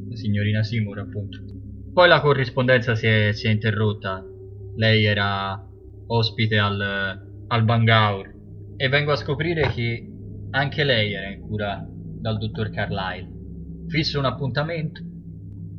la 0.10 0.16
signorina 0.16 0.64
Seymour 0.64 1.00
appunto. 1.00 1.40
Poi 1.94 2.08
la 2.08 2.22
corrispondenza 2.22 2.96
si 2.96 3.06
è, 3.06 3.32
si 3.34 3.48
è 3.48 3.52
interrotta 3.52 4.24
lei 4.76 5.06
era 5.06 5.60
ospite 6.08 6.58
al, 6.58 6.80
al 7.48 7.64
Bangaur 7.64 8.34
e 8.78 8.90
vengo 8.90 9.12
a 9.12 9.16
scoprire 9.16 9.70
che 9.70 10.08
anche 10.52 10.84
lei 10.84 11.14
era 11.14 11.30
in 11.30 11.42
cura 11.42 11.86
dal 11.90 12.38
dottor 12.38 12.70
Carlyle. 12.70 13.28
Fisso 13.88 14.20
un 14.20 14.26
appuntamento, 14.26 15.02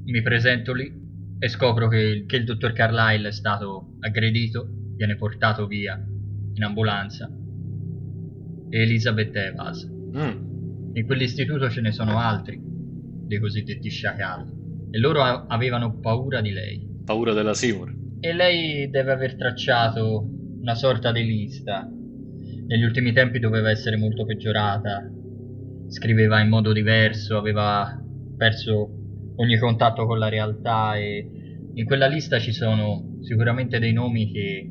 mi 0.04 0.22
presento 0.22 0.72
lì 0.74 0.92
e 1.38 1.48
scopro 1.48 1.88
che, 1.88 2.24
che 2.26 2.36
il 2.36 2.44
dottor 2.44 2.72
Carlyle 2.72 3.28
è 3.28 3.32
stato 3.32 3.96
aggredito, 4.00 4.68
viene 4.96 5.16
portato 5.16 5.66
via 5.66 5.94
in 6.54 6.64
ambulanza 6.64 7.30
e 8.68 8.82
Elizabeth 8.82 9.34
Evas. 9.34 9.86
Mm. 9.86 10.94
In 10.94 11.06
quell'istituto 11.06 11.68
ce 11.70 11.80
ne 11.80 11.92
sono 11.92 12.18
altri, 12.18 12.60
dei 12.60 13.38
cosiddetti 13.38 13.88
sciacalli, 13.88 14.52
e 14.90 14.98
loro 14.98 15.22
avevano 15.22 15.98
paura 16.00 16.40
di 16.40 16.50
lei. 16.50 16.86
Paura 17.04 17.32
della 17.32 17.54
Seymour? 17.54 17.94
E 18.20 18.32
lei 18.32 18.90
deve 18.90 19.12
aver 19.12 19.36
tracciato 19.36 20.28
una 20.60 20.74
sorta 20.74 21.12
di 21.12 21.24
lista. 21.24 21.88
Negli 22.66 22.82
ultimi 22.82 23.12
tempi 23.12 23.38
doveva 23.38 23.70
essere 23.70 23.96
molto 23.96 24.24
peggiorata. 24.24 25.10
Scriveva 25.88 26.40
in 26.40 26.48
modo 26.48 26.72
diverso, 26.72 27.38
aveva 27.38 27.98
perso 28.36 28.90
ogni 29.36 29.58
contatto 29.58 30.04
con 30.04 30.18
la 30.18 30.28
realtà 30.28 30.96
e 30.96 31.30
in 31.74 31.84
quella 31.84 32.06
lista 32.06 32.38
ci 32.38 32.52
sono 32.52 33.18
sicuramente 33.20 33.78
dei 33.78 33.92
nomi 33.92 34.30
che 34.32 34.68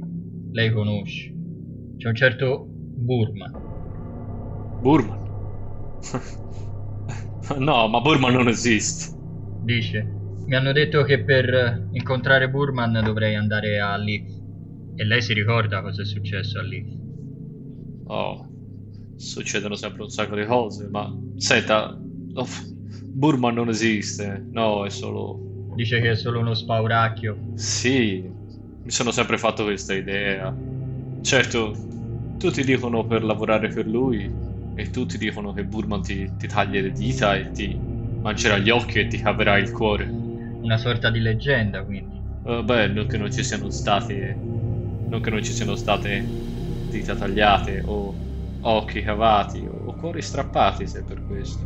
lei 0.52 0.72
conosce. 0.72 1.34
C'è 1.98 2.10
un 2.10 2.16
certo 2.16 2.68
Burman. 2.68 3.67
Burman? 4.80 5.20
no, 7.58 7.88
ma 7.88 8.02
Burman 8.02 8.34
non 8.34 8.48
esiste. 8.48 9.16
Dice. 9.64 10.16
Mi 10.46 10.56
hanno 10.56 10.72
detto 10.72 11.04
che 11.04 11.24
per 11.24 11.90
incontrare 11.92 12.50
Burman 12.50 13.02
dovrei 13.04 13.36
andare 13.36 13.80
a 13.80 13.98
Leaf. 13.98 14.32
E 14.96 15.04
lei 15.04 15.22
si 15.22 15.34
ricorda 15.34 15.82
cosa 15.82 16.04
è 16.04 16.06
successo 16.06 16.60
a 16.60 16.62
Leaf? 16.62 16.88
Oh, 18.06 18.48
succedono 19.18 19.76
sempre 19.76 20.04
un 20.04 20.10
sacco 20.10 20.36
di 20.36 20.46
cose, 20.46 20.88
ma 20.88 21.14
senta, 21.36 22.00
oh, 22.34 22.48
Burman 23.04 23.56
non 23.56 23.70
esiste, 23.70 24.46
no, 24.52 24.86
è 24.86 24.90
solo... 24.90 25.74
Dice 25.76 26.00
che 26.00 26.12
è 26.12 26.16
solo 26.16 26.40
uno 26.40 26.54
spauracchio. 26.54 27.52
Sì, 27.56 28.24
mi 28.84 28.90
sono 28.90 29.12
sempre 29.12 29.38
fatto 29.38 29.66
questa 29.66 29.94
idea. 29.94 30.56
Certo, 31.22 31.76
tutti 32.38 32.64
dicono 32.64 33.06
per 33.06 33.24
lavorare 33.24 33.68
per 33.68 33.86
lui 33.86 34.32
e 34.78 34.90
tutti 34.92 35.18
dicono 35.18 35.54
che 35.54 35.66
Burman 35.66 36.04
ti, 36.04 36.36
ti 36.38 36.48
taglia 36.48 36.82
le 36.82 36.92
dita 36.92 37.36
e 37.36 37.52
ti 37.52 37.76
mangerà 38.22 38.58
gli 38.60 38.70
occhi 38.70 39.00
e 39.00 39.08
ti 39.08 39.18
caverà 39.18 39.58
il 39.58 39.72
cuore 39.72 40.14
una 40.62 40.78
sorta 40.78 41.10
di 41.10 41.20
leggenda, 41.20 41.84
quindi. 41.84 42.22
Uh, 42.44 42.64
beh, 42.64 42.88
non 42.88 43.08
che 43.08 43.18
non 43.18 43.32
ci 43.32 43.44
siano 43.44 43.70
stati. 43.70 44.16
Non 45.10 45.22
che 45.22 45.30
non 45.30 45.42
ci 45.44 45.54
siano 45.54 45.76
state 45.76 46.30
dita 46.90 47.16
tagliate 47.16 47.82
o 47.86 48.16
occhi 48.62 49.02
cavati 49.02 49.66
o 49.66 49.96
cuori 49.96 50.22
strappati, 50.22 50.86
se 50.88 51.04
per 51.04 51.24
questo. 51.26 51.66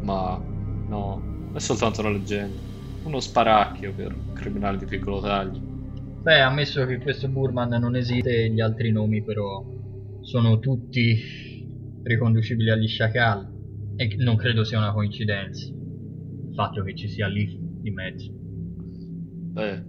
Ma 0.00 0.40
no, 0.86 1.22
è 1.52 1.58
soltanto 1.58 2.00
una 2.00 2.10
leggenda. 2.10 2.60
Uno 3.02 3.20
sparacchio 3.20 3.94
per 3.94 4.16
criminali 4.32 4.78
di 4.78 4.84
piccolo 4.86 5.20
taglio. 5.20 5.60
Beh, 6.22 6.40
ammesso 6.40 6.86
che 6.86 6.98
questo 6.98 7.28
Burman 7.28 7.70
non 7.80 7.96
esiste, 7.96 8.50
gli 8.50 8.60
altri 8.60 8.92
nomi 8.92 9.22
però 9.22 9.64
sono 10.20 10.58
tutti 10.58 11.51
riconducibili 12.02 12.70
agli 12.70 12.88
sciacalli. 12.88 13.60
E 13.96 14.16
non 14.18 14.36
credo 14.36 14.64
sia 14.64 14.78
una 14.78 14.92
coincidenza 14.92 15.80
il 16.52 16.54
fatto 16.54 16.82
che 16.82 16.94
ci 16.94 17.08
sia 17.08 17.28
lì 17.28 17.58
di 17.80 17.90
mezzo. 17.90 18.30
Beh, 18.34 19.82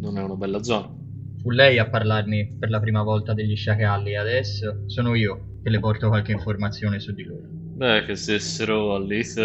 non 0.00 0.16
è 0.16 0.22
una 0.22 0.34
bella 0.34 0.62
zona. 0.62 0.90
Fu 1.36 1.50
lei 1.50 1.78
a 1.78 1.88
parlarmi 1.88 2.56
per 2.58 2.70
la 2.70 2.80
prima 2.80 3.02
volta 3.02 3.34
degli 3.34 3.54
sciacalli 3.54 4.10
e 4.10 4.16
adesso 4.16 4.84
sono 4.86 5.14
io 5.14 5.58
che 5.62 5.68
le 5.68 5.78
porto 5.78 6.08
qualche 6.08 6.32
informazione 6.32 6.98
su 6.98 7.12
di 7.12 7.24
loro. 7.24 7.46
Beh, 7.48 8.04
che 8.04 8.16
stessero 8.16 8.94
a 8.94 8.98
Leith 8.98 9.38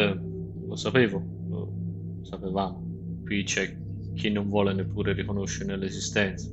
lo 0.65 0.75
sapevo, 0.75 1.21
lo 1.49 2.19
sapevamo. 2.21 3.19
Qui 3.25 3.43
c'è 3.43 3.77
chi 4.15 4.31
non 4.31 4.47
vuole 4.47 4.73
neppure 4.73 5.13
riconoscere 5.13 5.77
l'esistenza 5.77 6.49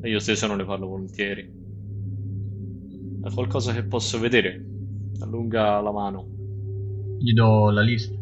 e 0.00 0.08
io 0.08 0.18
stesso 0.18 0.48
non 0.48 0.56
ne 0.56 0.64
parlo 0.64 0.88
volentieri. 0.88 1.60
È 3.22 3.30
qualcosa 3.32 3.72
che 3.72 3.84
posso 3.84 4.18
vedere. 4.18 4.64
Allunga 5.20 5.80
la 5.80 5.92
mano. 5.92 6.26
Gli 7.18 7.32
do 7.32 7.70
la 7.70 7.82
lista. 7.82 8.14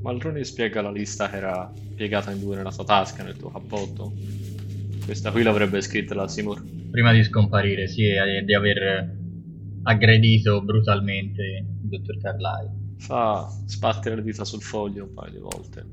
Malroni 0.00 0.42
spiega 0.42 0.80
la 0.80 0.90
lista 0.90 1.28
che 1.28 1.36
era 1.36 1.72
piegata 1.94 2.30
in 2.30 2.40
due 2.40 2.56
nella 2.56 2.72
tua 2.72 2.84
tasca, 2.84 3.22
nel 3.22 3.36
tuo 3.36 3.50
cappotto. 3.50 4.12
Questa 5.04 5.30
qui 5.30 5.42
l'avrebbe 5.42 5.80
scritta 5.82 6.14
la 6.14 6.28
Seymour. 6.28 6.64
Prima 6.90 7.12
di 7.12 7.22
scomparire, 7.24 7.88
sì, 7.88 8.06
e 8.06 8.42
di 8.44 8.54
aver 8.54 9.14
aggredito 9.82 10.62
brutalmente 10.62 11.42
il 11.82 11.88
dottor 11.88 12.16
Carlyle. 12.18 12.74
Fa 12.98 13.46
sbattere 13.66 14.16
le 14.16 14.22
dita 14.22 14.44
sul 14.44 14.62
foglio 14.62 15.04
un 15.04 15.12
paio 15.12 15.30
di 15.30 15.38
volte 15.38 15.84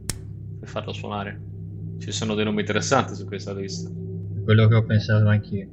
per 0.59 0.69
farlo 0.69 0.93
suonare. 0.93 1.41
Ci 1.99 2.11
sono 2.11 2.35
dei 2.35 2.45
nomi 2.45 2.61
interessanti 2.61 3.15
su 3.15 3.25
questa 3.25 3.53
lista. 3.53 3.89
Quello 4.43 4.67
che 4.67 4.75
ho 4.75 4.83
pensato 4.85 5.27
anch'io. 5.27 5.67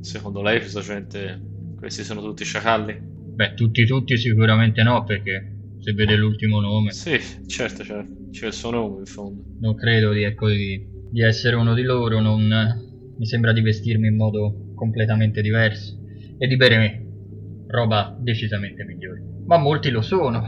Secondo 0.00 0.42
lei, 0.42 0.58
questa 0.58 0.80
gente, 0.80 1.40
questi 1.84 2.02
sono 2.02 2.22
tutti 2.22 2.44
sciacalli? 2.44 2.98
Beh, 3.34 3.52
tutti 3.54 3.84
tutti 3.84 4.16
sicuramente 4.16 4.82
no, 4.82 5.04
perché 5.04 5.74
se 5.80 5.92
vede 5.92 6.16
l'ultimo 6.16 6.60
nome 6.60 6.92
Sì, 6.92 7.20
certo, 7.46 7.82
c'è, 7.82 8.02
c'è 8.30 8.46
il 8.46 8.52
suo 8.54 8.70
nome 8.70 9.00
in 9.00 9.04
fondo. 9.04 9.42
non 9.60 9.74
credo 9.74 10.12
di, 10.12 10.22
ecco, 10.22 10.48
di, 10.48 10.82
di 11.10 11.22
essere 11.22 11.56
uno 11.56 11.74
di 11.74 11.82
loro, 11.82 12.20
non 12.20 12.40
mi 13.16 13.26
sembra 13.26 13.52
di 13.52 13.60
vestirmi 13.60 14.08
in 14.08 14.16
modo 14.16 14.72
completamente 14.74 15.42
diverso 15.42 15.98
e 16.38 16.46
di 16.46 16.56
bere 16.56 17.06
roba 17.66 18.16
decisamente 18.18 18.82
migliore. 18.84 19.22
Ma 19.44 19.58
molti 19.58 19.90
lo 19.90 20.00
sono. 20.00 20.42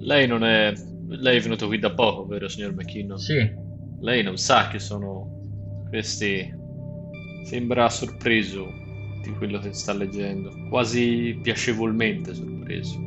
Lei 0.00 0.26
non 0.26 0.44
è... 0.44 0.72
Lei 1.10 1.38
è 1.38 1.40
venuto 1.40 1.66
qui 1.66 1.78
da 1.78 1.94
poco, 1.94 2.26
vero, 2.26 2.48
signor 2.48 2.74
McKinnon? 2.74 3.16
Sì, 3.16 3.50
Lei 4.00 4.22
non 4.22 4.36
sa 4.36 4.68
che 4.68 4.78
sono 4.78 5.86
questi... 5.88 6.56
Sembra 7.44 7.88
sorpreso 7.88 8.86
di 9.22 9.30
quello 9.32 9.58
che 9.58 9.72
sta 9.72 9.92
leggendo, 9.92 10.50
quasi 10.68 11.38
piacevolmente 11.42 12.34
sorpreso. 12.34 12.98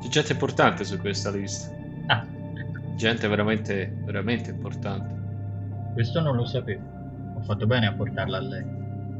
C'è 0.00 0.08
gente 0.08 0.32
importante 0.32 0.84
su 0.84 0.98
questa 0.98 1.30
lista, 1.30 1.70
ah, 2.06 2.26
gente 2.96 3.28
veramente, 3.28 4.02
veramente 4.04 4.50
importante. 4.50 5.92
questo 5.94 6.20
non 6.20 6.36
lo 6.36 6.46
sapevo. 6.46 6.82
Ho 7.36 7.42
fatto 7.42 7.66
bene 7.66 7.86
a 7.86 7.92
portarla 7.92 8.38
a 8.38 8.40
lei. 8.40 8.64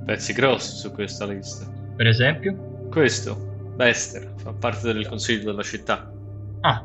Pezzi 0.05 0.33
grossi 0.33 0.77
su 0.77 0.91
questa 0.93 1.27
lista. 1.27 1.67
Per 1.97 2.07
esempio? 2.07 2.89
Questo, 2.91 3.35
Bester, 3.77 4.33
fa 4.37 4.53
parte 4.53 4.93
del 4.93 5.07
consiglio 5.07 5.51
della 5.51 5.63
città. 5.63 6.11
Ah, 6.61 6.85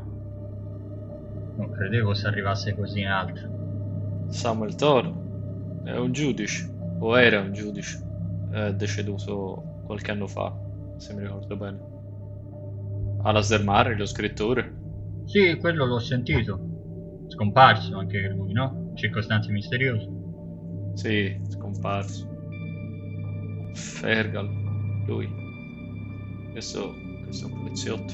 non 1.58 1.72
credevo 1.72 2.14
si 2.14 2.26
arrivasse 2.26 2.76
così 2.76 3.02
in 3.02 3.08
alto. 3.08 4.28
Samuel 4.28 4.76
Toro 4.76 5.82
è 5.84 5.96
un 5.98 6.12
giudice, 6.12 6.70
o 7.00 7.20
era 7.20 7.40
un 7.40 7.54
giudice, 7.54 8.05
è 8.56 8.74
deceduto 8.74 9.82
qualche 9.86 10.12
anno 10.12 10.28
fa, 10.28 10.56
se 10.98 11.14
mi 11.14 11.22
ricordo 11.24 11.58
bene. 11.58 11.80
Alasdair 13.24 13.64
Murray, 13.64 13.96
lo 13.98 14.06
scrittore, 14.06 14.74
Sì, 15.26 15.58
quello 15.60 15.86
l'ho 15.86 16.00
sentito. 16.00 16.60
Scomparso 17.28 17.98
anche 17.98 18.30
lui, 18.30 18.54
no? 18.54 18.92
Circostanze 18.96 19.52
misteriose. 19.52 20.10
sì, 20.94 21.38
scomparso. 21.50 22.30
Fergal, 23.74 24.48
lui. 25.06 25.28
Questo, 26.52 26.94
questo 27.24 27.48
è 27.48 27.52
un 27.52 27.58
poliziotto. 27.60 28.14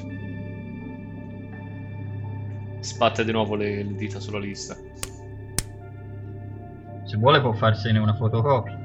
Sbatte 2.80 3.24
di 3.24 3.32
nuovo 3.32 3.56
le, 3.56 3.84
le 3.84 3.96
dita 3.96 4.20
sulla 4.20 4.40
lista. 4.40 4.76
Se 7.04 7.18
vuole 7.18 7.42
può 7.42 7.54
farsene 7.54 8.00
una 8.00 8.16
fotocopia. 8.16 8.81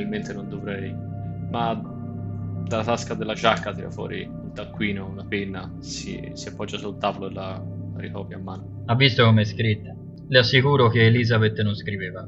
Probabilmente 0.00 0.32
non 0.32 0.48
dovrei. 0.48 0.96
Ma 1.50 1.74
dalla 2.66 2.84
tasca 2.84 3.14
della 3.14 3.34
giacca 3.34 3.74
tira 3.74 3.90
fuori 3.90 4.24
un 4.24 4.52
taccuino, 4.54 5.06
una 5.06 5.26
penna, 5.26 5.70
si, 5.80 6.30
si 6.32 6.48
appoggia 6.48 6.78
sul 6.78 6.96
tavolo 6.96 7.28
e 7.28 7.32
la, 7.32 7.62
la 7.92 8.00
ricopia 8.00 8.38
a 8.38 8.40
mano. 8.40 8.82
Ha 8.86 8.94
visto 8.94 9.24
come 9.24 9.42
è 9.42 9.44
scritta? 9.44 9.94
Le 10.26 10.38
assicuro 10.38 10.88
che 10.88 11.04
Elizabeth 11.04 11.60
non 11.60 11.74
scriveva. 11.74 12.26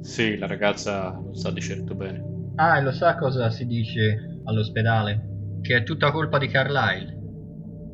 Sì, 0.00 0.36
la 0.36 0.46
ragazza 0.46 1.12
non 1.12 1.34
sta 1.34 1.52
di 1.52 1.60
certo 1.60 1.94
bene. 1.94 2.24
Ah, 2.56 2.78
e 2.78 2.82
lo 2.82 2.90
sa 2.90 3.14
cosa 3.16 3.50
si 3.50 3.66
dice 3.66 4.40
all'ospedale? 4.44 5.58
Che 5.60 5.76
è 5.76 5.82
tutta 5.84 6.10
colpa 6.10 6.38
di 6.38 6.48
Carlyle. 6.48 7.20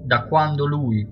Da 0.05 0.25
quando 0.25 0.64
lui 0.64 1.07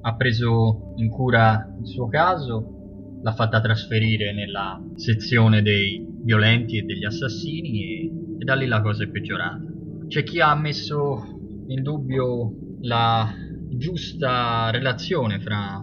ha 0.00 0.16
preso 0.16 0.94
in 0.96 1.08
cura 1.08 1.72
il 1.80 1.86
suo 1.86 2.08
caso, 2.08 3.20
l'ha 3.22 3.32
fatta 3.32 3.60
trasferire 3.60 4.32
nella 4.32 4.82
sezione 4.96 5.62
dei 5.62 6.13
violenti 6.24 6.78
e 6.78 6.82
degli 6.82 7.04
assassini 7.04 7.82
e, 7.82 8.12
e 8.38 8.44
da 8.44 8.54
lì 8.54 8.66
la 8.66 8.80
cosa 8.80 9.04
è 9.04 9.08
peggiorata. 9.08 9.62
C'è 10.08 10.22
chi 10.22 10.40
ha 10.40 10.54
messo 10.54 11.64
in 11.68 11.82
dubbio 11.82 12.78
la 12.82 13.32
giusta 13.70 14.70
relazione 14.70 15.40
fra 15.40 15.82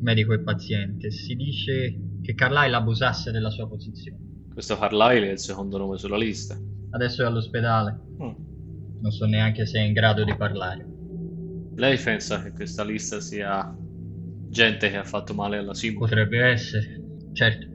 medico 0.00 0.32
e 0.32 0.40
paziente. 0.40 1.10
Si 1.10 1.34
dice 1.34 2.00
che 2.22 2.34
Carlyle 2.34 2.76
abusasse 2.76 3.30
della 3.30 3.50
sua 3.50 3.68
posizione. 3.68 4.18
Questo 4.52 4.76
Carlyle 4.76 5.28
è 5.28 5.32
il 5.32 5.38
secondo 5.38 5.78
nome 5.78 5.96
sulla 5.98 6.16
lista. 6.16 6.58
Adesso 6.90 7.22
è 7.22 7.26
all'ospedale. 7.26 7.98
Mm. 8.22 9.00
Non 9.00 9.10
so 9.10 9.24
neanche 9.26 9.64
se 9.64 9.78
è 9.78 9.82
in 9.82 9.92
grado 9.92 10.24
di 10.24 10.34
parlare. 10.36 10.86
Lei 11.76 11.96
pensa 11.96 12.42
che 12.42 12.52
questa 12.52 12.84
lista 12.84 13.20
sia 13.20 13.74
gente 14.48 14.90
che 14.90 14.96
ha 14.96 15.04
fatto 15.04 15.32
male 15.32 15.58
alla 15.58 15.72
Seymour? 15.72 16.08
Potrebbe 16.08 16.44
essere. 16.44 17.00
Certo, 17.32 17.66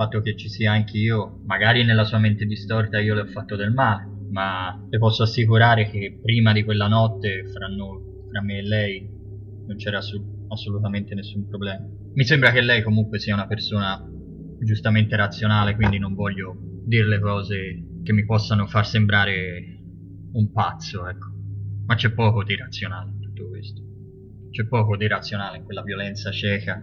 fatto 0.00 0.22
che 0.22 0.34
ci 0.34 0.48
sia 0.48 0.72
anche 0.72 0.96
io, 0.96 1.40
magari 1.44 1.84
nella 1.84 2.04
sua 2.04 2.18
mente 2.18 2.46
distorta 2.46 2.98
io 3.00 3.14
le 3.14 3.20
ho 3.20 3.26
fatto 3.26 3.54
del 3.54 3.70
male, 3.70 4.24
ma 4.30 4.86
le 4.88 4.98
posso 4.98 5.24
assicurare 5.24 5.90
che 5.90 6.18
prima 6.22 6.54
di 6.54 6.64
quella 6.64 6.88
notte 6.88 7.44
fra 7.52 7.66
noi, 7.66 8.00
fra 8.26 8.42
me 8.42 8.58
e 8.58 8.62
lei, 8.62 9.06
non 9.66 9.76
c'era 9.76 9.98
assu- 9.98 10.24
assolutamente 10.48 11.14
nessun 11.14 11.46
problema. 11.46 11.86
Mi 12.14 12.24
sembra 12.24 12.50
che 12.50 12.62
lei 12.62 12.82
comunque 12.82 13.18
sia 13.18 13.34
una 13.34 13.46
persona 13.46 14.00
giustamente 14.58 15.16
razionale, 15.16 15.74
quindi 15.74 15.98
non 15.98 16.14
voglio 16.14 16.56
dirle 16.82 17.20
cose 17.20 18.00
che 18.02 18.12
mi 18.14 18.24
possano 18.24 18.66
far 18.66 18.86
sembrare 18.86 19.60
un 20.32 20.50
pazzo, 20.50 21.06
ecco. 21.08 21.26
Ma 21.84 21.94
c'è 21.94 22.10
poco 22.12 22.42
di 22.42 22.56
razionale 22.56 23.10
in 23.10 23.20
tutto 23.20 23.48
questo. 23.50 23.82
C'è 24.50 24.66
poco 24.66 24.96
di 24.96 25.06
razionale 25.06 25.58
in 25.58 25.64
quella 25.64 25.82
violenza 25.82 26.30
cieca, 26.30 26.80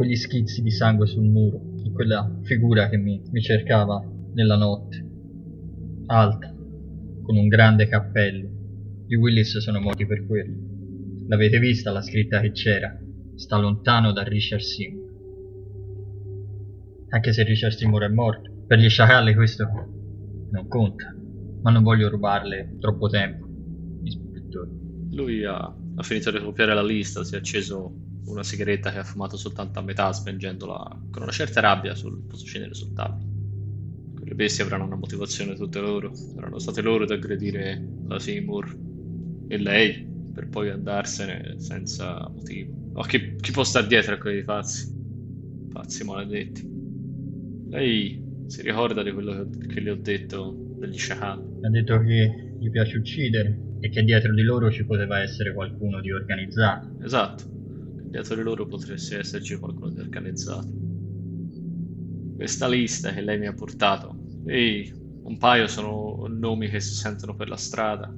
quegli 0.00 0.16
schizzi 0.16 0.62
di 0.62 0.70
sangue 0.70 1.06
sul 1.06 1.28
muro, 1.28 1.60
in 1.84 1.92
quella 1.92 2.38
figura 2.44 2.88
che 2.88 2.96
mi, 2.96 3.20
mi 3.30 3.40
cercava 3.42 4.02
nella 4.32 4.56
notte, 4.56 5.06
alta, 6.06 6.48
con 7.22 7.36
un 7.36 7.48
grande 7.48 7.86
cappello. 7.86 8.48
I 9.08 9.16
Willis 9.16 9.58
sono 9.58 9.78
morti 9.78 10.06
per 10.06 10.26
quello. 10.26 10.56
L'avete 11.28 11.58
vista 11.58 11.92
la 11.92 12.00
scritta 12.00 12.40
che 12.40 12.52
c'era? 12.52 12.98
Sta 13.34 13.58
lontano 13.58 14.12
da 14.12 14.22
Richard 14.22 14.62
Seymour. 14.62 15.10
Anche 17.10 17.32
se 17.34 17.42
Richard 17.42 17.74
Seymour 17.74 18.04
è 18.04 18.08
morto. 18.08 18.64
Per 18.66 18.78
gli 18.78 18.88
sciacalli 18.88 19.34
questo 19.34 19.68
non 20.50 20.66
conta. 20.66 21.14
Ma 21.60 21.70
non 21.70 21.82
voglio 21.82 22.08
rubarle 22.08 22.78
troppo 22.80 23.08
tempo, 23.08 23.46
ispettore. 24.02 24.70
Lui 25.10 25.44
ha, 25.44 25.58
ha 25.58 26.02
finito 26.02 26.30
di 26.30 26.38
copiare 26.38 26.72
la 26.72 26.82
lista, 26.82 27.22
si 27.22 27.34
è 27.34 27.36
acceso 27.36 28.08
una 28.26 28.42
sigaretta 28.42 28.90
che 28.92 28.98
ha 28.98 29.04
fumato 29.04 29.36
soltanto 29.36 29.78
a 29.78 29.82
metà, 29.82 30.12
spengendola 30.12 31.00
con 31.10 31.22
una 31.22 31.32
certa 31.32 31.60
rabbia 31.60 31.94
sul 31.94 32.22
posticino 32.22 32.72
sul 32.72 32.92
tavolo. 32.92 33.28
Quelle 34.14 34.34
bestie 34.34 34.64
avranno 34.64 34.84
una 34.84 34.96
motivazione 34.96 35.54
tutte 35.54 35.80
loro, 35.80 36.14
saranno 36.14 36.58
state 36.58 36.82
loro 36.82 37.04
ad 37.04 37.10
aggredire 37.10 37.82
la 38.06 38.18
Seymour 38.18 38.76
e 39.48 39.58
lei 39.58 40.08
per 40.32 40.48
poi 40.48 40.70
andarsene 40.70 41.58
senza 41.58 42.28
motivo. 42.32 42.90
Ma 42.92 43.06
chi, 43.06 43.36
chi 43.36 43.50
può 43.50 43.64
stare 43.64 43.86
dietro 43.86 44.14
a 44.14 44.18
quei 44.18 44.44
pazzi? 44.44 44.98
Pazzi 45.72 46.04
maledetti. 46.04 46.68
Lei 47.68 48.44
si 48.46 48.62
ricorda 48.62 49.02
di 49.02 49.12
quello 49.12 49.48
che, 49.48 49.66
che 49.66 49.80
le 49.80 49.90
ho 49.90 49.96
detto 49.96 50.54
degli? 50.78 50.96
Mi 50.96 51.66
ha 51.66 51.70
detto 51.70 52.00
che 52.00 52.54
gli 52.58 52.70
piace 52.70 52.96
uccidere 52.96 53.58
e 53.80 53.88
che 53.88 54.02
dietro 54.02 54.34
di 54.34 54.42
loro 54.42 54.70
ci 54.70 54.84
poteva 54.84 55.20
essere 55.20 55.52
qualcuno 55.52 56.00
di 56.00 56.12
organizzato. 56.12 56.96
Esatto, 57.02 57.44
dietro 58.10 58.34
di 58.34 58.42
loro 58.42 58.66
potesse 58.66 59.18
esserci 59.18 59.56
qualcuno 59.56 59.90
di 59.90 60.00
organizzato. 60.00 60.68
Questa 62.34 62.68
lista 62.68 63.12
che 63.12 63.20
lei 63.20 63.38
mi 63.38 63.46
ha 63.46 63.54
portato, 63.54 64.16
e 64.46 64.92
un 65.22 65.36
paio 65.38 65.66
sono 65.68 66.26
nomi 66.26 66.68
che 66.68 66.80
si 66.80 66.94
sentono 66.94 67.34
per 67.34 67.48
la 67.48 67.56
strada. 67.56 68.12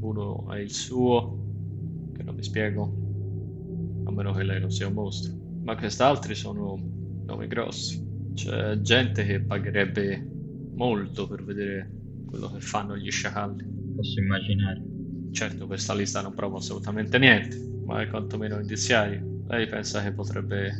Uno 0.00 0.50
è 0.50 0.58
il 0.58 0.72
suo, 0.72 2.10
che 2.12 2.22
non 2.22 2.34
mi 2.34 2.42
spiego, 2.42 4.02
a 4.04 4.10
meno 4.10 4.32
che 4.32 4.42
lei 4.42 4.60
non 4.60 4.70
sia 4.70 4.88
un 4.88 4.94
mostro. 4.94 5.32
Ma 5.62 5.76
quest'altri 5.76 6.34
sono 6.34 6.78
nomi 7.24 7.46
grossi. 7.46 8.04
C'è 8.34 8.80
gente 8.80 9.24
che 9.24 9.40
pagherebbe 9.40 10.28
molto 10.74 11.26
per 11.26 11.44
vedere 11.44 11.90
quello 12.26 12.50
che 12.50 12.60
fanno 12.60 12.96
gli 12.96 13.10
sciacalli. 13.10 13.64
Posso 13.94 14.20
immaginare. 14.20 14.82
Certo, 15.30 15.66
questa 15.66 15.94
lista 15.94 16.20
non 16.22 16.34
prova 16.34 16.58
assolutamente 16.58 17.18
niente, 17.18 17.69
ma 17.90 18.02
è 18.02 18.06
quantomeno 18.06 18.60
indiziario. 18.60 19.42
Lei 19.48 19.66
pensa 19.66 20.00
che 20.00 20.12
potrebbe 20.12 20.72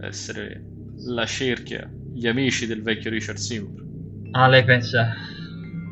essere 0.00 0.64
la 1.06 1.24
cerchia, 1.24 1.88
gli 2.12 2.26
amici 2.26 2.66
del 2.66 2.82
vecchio 2.82 3.10
Richard 3.10 3.38
Seymour. 3.38 3.84
Ah, 4.32 4.48
lei 4.48 4.64
pensa 4.64 5.14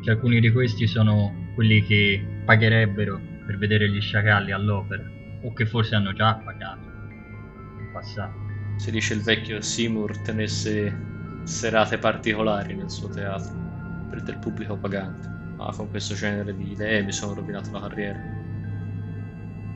che 0.03 0.11
alcuni 0.11 0.41
di 0.41 0.51
questi 0.51 0.85
sono 0.85 1.51
quelli 1.55 1.81
che 1.85 2.41
pagherebbero 2.43 3.19
per 3.45 3.57
vedere 3.57 3.89
gli 3.89 4.01
sciacalli 4.01 4.51
all'opera? 4.51 5.13
o 5.45 5.53
che 5.53 5.65
forse 5.67 5.93
hanno 5.93 6.11
già 6.11 6.33
pagato 6.43 6.87
in 7.77 7.89
passato. 7.93 8.33
Si 8.77 8.89
dice 8.89 9.13
il 9.13 9.21
vecchio 9.21 9.61
Seymour 9.61 10.17
tenesse 10.21 10.91
serate 11.43 11.99
particolari 11.99 12.75
nel 12.75 12.89
suo 12.89 13.09
teatro 13.09 13.53
per 14.09 14.23
del 14.23 14.39
pubblico 14.39 14.75
pagante, 14.75 15.27
ma 15.55 15.71
con 15.71 15.87
questo 15.91 16.15
genere 16.15 16.55
di 16.55 16.71
idee 16.71 17.03
mi 17.03 17.11
sono 17.11 17.35
rovinato 17.35 17.69
la 17.71 17.81
carriera. 17.81 18.34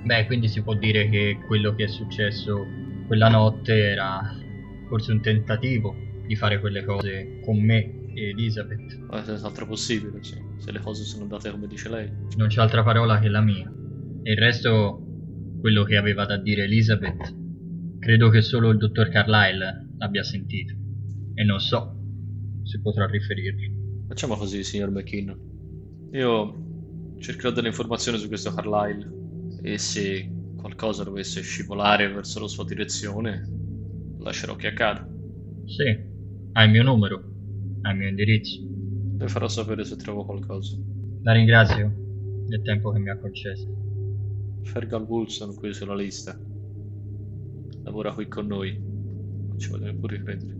Beh, 0.03 0.25
quindi 0.25 0.47
si 0.47 0.61
può 0.63 0.73
dire 0.75 1.09
che 1.09 1.39
quello 1.45 1.75
che 1.75 1.83
è 1.83 1.87
successo 1.87 2.65
quella 3.07 3.27
notte 3.27 3.75
era 3.75 4.21
forse 4.87 5.11
un 5.11 5.21
tentativo 5.21 5.95
di 6.25 6.35
fare 6.35 6.59
quelle 6.59 6.83
cose 6.83 7.39
con 7.43 7.59
me 7.59 8.13
e 8.13 8.29
Elizabeth. 8.29 9.07
È 9.09 9.23
senz'altro 9.23 9.65
possibile, 9.65 10.23
sì, 10.23 10.39
se 10.57 10.71
le 10.71 10.79
cose 10.79 11.03
sono 11.03 11.23
andate 11.23 11.49
come 11.51 11.67
dice 11.67 11.89
lei. 11.89 12.09
Non 12.37 12.47
c'è 12.47 12.61
altra 12.61 12.83
parola 12.83 13.19
che 13.19 13.29
la 13.29 13.41
mia. 13.41 13.71
E 14.23 14.31
il 14.31 14.37
resto, 14.37 15.01
quello 15.59 15.83
che 15.83 15.97
aveva 15.97 16.25
da 16.25 16.37
dire 16.37 16.63
Elizabeth, 16.63 17.35
credo 17.99 18.29
che 18.29 18.41
solo 18.41 18.69
il 18.69 18.77
dottor 18.77 19.09
Carlyle 19.09 19.89
l'abbia 19.97 20.23
sentito. 20.23 20.75
E 21.33 21.43
non 21.43 21.59
so 21.59 21.95
se 22.63 22.79
potrà 22.81 23.05
riferirlo. 23.05 24.05
Facciamo 24.07 24.35
così, 24.35 24.63
signor 24.63 24.91
McKinnon. 24.91 25.39
Io 26.13 27.17
cercherò 27.19 27.51
delle 27.51 27.67
informazioni 27.67 28.17
su 28.17 28.27
questo 28.27 28.53
Carlyle 28.53 29.17
e 29.61 29.77
se 29.77 30.31
qualcosa 30.55 31.03
dovesse 31.03 31.41
scivolare 31.41 32.11
verso 32.11 32.39
la 32.39 32.47
sua 32.47 32.65
direzione, 32.65 33.47
lascerò 34.19 34.55
che 34.55 34.67
accada. 34.67 35.07
Sì, 35.65 35.83
hai 36.53 36.65
il 36.65 36.71
mio 36.71 36.83
numero, 36.83 37.23
hai 37.81 37.93
il 37.93 37.97
mio 37.97 38.09
indirizzo. 38.09 38.67
Le 39.17 39.27
farò 39.27 39.47
sapere 39.47 39.83
se 39.83 39.95
trovo 39.95 40.25
qualcosa. 40.25 40.77
La 41.23 41.33
ringrazio 41.33 41.91
del 42.47 42.61
tempo 42.61 42.91
che 42.91 42.99
mi 42.99 43.09
ha 43.09 43.17
concesso. 43.17 43.67
Fergal 44.63 45.03
Wilson 45.03 45.55
qui 45.55 45.73
sulla 45.73 45.95
lista. 45.95 46.37
Lavora 47.83 48.13
qui 48.13 48.27
con 48.27 48.47
noi. 48.47 48.77
Non 48.77 49.57
ci 49.57 49.69
voglio 49.69 49.85
neppure 49.85 50.21
credere. 50.23 50.57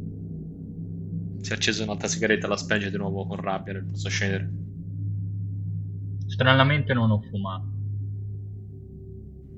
Si 1.42 1.52
è 1.52 1.56
accesa 1.56 1.84
un'altra 1.84 2.08
sigaretta, 2.08 2.48
la 2.48 2.58
spenge 2.58 2.92
di 2.92 2.98
nuovo 2.98 3.26
con 3.26 3.40
rabbia 3.40 3.74
nel 3.74 3.86
posso 3.86 4.10
scendere. 4.10 4.52
Stranamente 6.28 6.94
non 6.94 7.12
ho 7.12 7.22
fumato. 7.22 7.79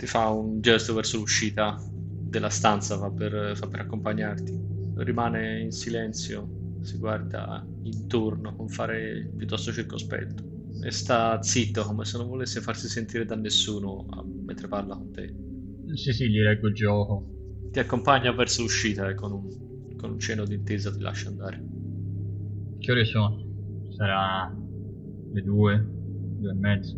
Ti 0.01 0.07
fa 0.07 0.29
un 0.29 0.61
gesto 0.61 0.95
verso 0.95 1.17
l'uscita 1.17 1.77
della 2.17 2.49
stanza, 2.49 2.97
fa 2.97 3.11
per, 3.11 3.55
fa 3.55 3.67
per 3.67 3.81
accompagnarti. 3.81 4.51
Rimane 4.93 5.59
in 5.61 5.69
silenzio, 5.71 6.53
si 6.79 6.97
guarda 6.97 7.63
intorno 7.83 8.55
con 8.55 8.67
fare 8.67 9.31
piuttosto 9.35 9.71
circospetto 9.71 10.41
e 10.79 10.89
sta 10.89 11.39
zitto 11.43 11.83
come 11.85 12.03
se 12.05 12.17
non 12.17 12.27
volesse 12.29 12.61
farsi 12.61 12.89
sentire 12.89 13.25
da 13.25 13.35
nessuno 13.35 14.07
mentre 14.45 14.67
parla 14.67 14.95
con 14.95 15.11
te. 15.11 15.35
Sì, 15.93 16.11
sì, 16.13 16.29
gli 16.31 16.39
leggo 16.39 16.67
il 16.67 16.73
gioco. 16.73 17.27
Ti 17.69 17.77
accompagna 17.79 18.31
verso 18.33 18.63
l'uscita 18.63 19.07
e 19.07 19.13
con 19.13 19.31
un, 19.33 19.47
con 19.95 20.09
un 20.09 20.17
cenno 20.19 20.45
d'intesa 20.45 20.91
ti 20.91 20.99
lascia 20.99 21.29
andare. 21.29 21.65
Che 22.79 22.91
ore 22.91 23.05
sono? 23.05 23.45
Sarà 23.87 24.53
le 25.29 25.41
due, 25.41 25.93
due 26.35 26.51
e 26.51 26.53
mezzo. 26.55 26.97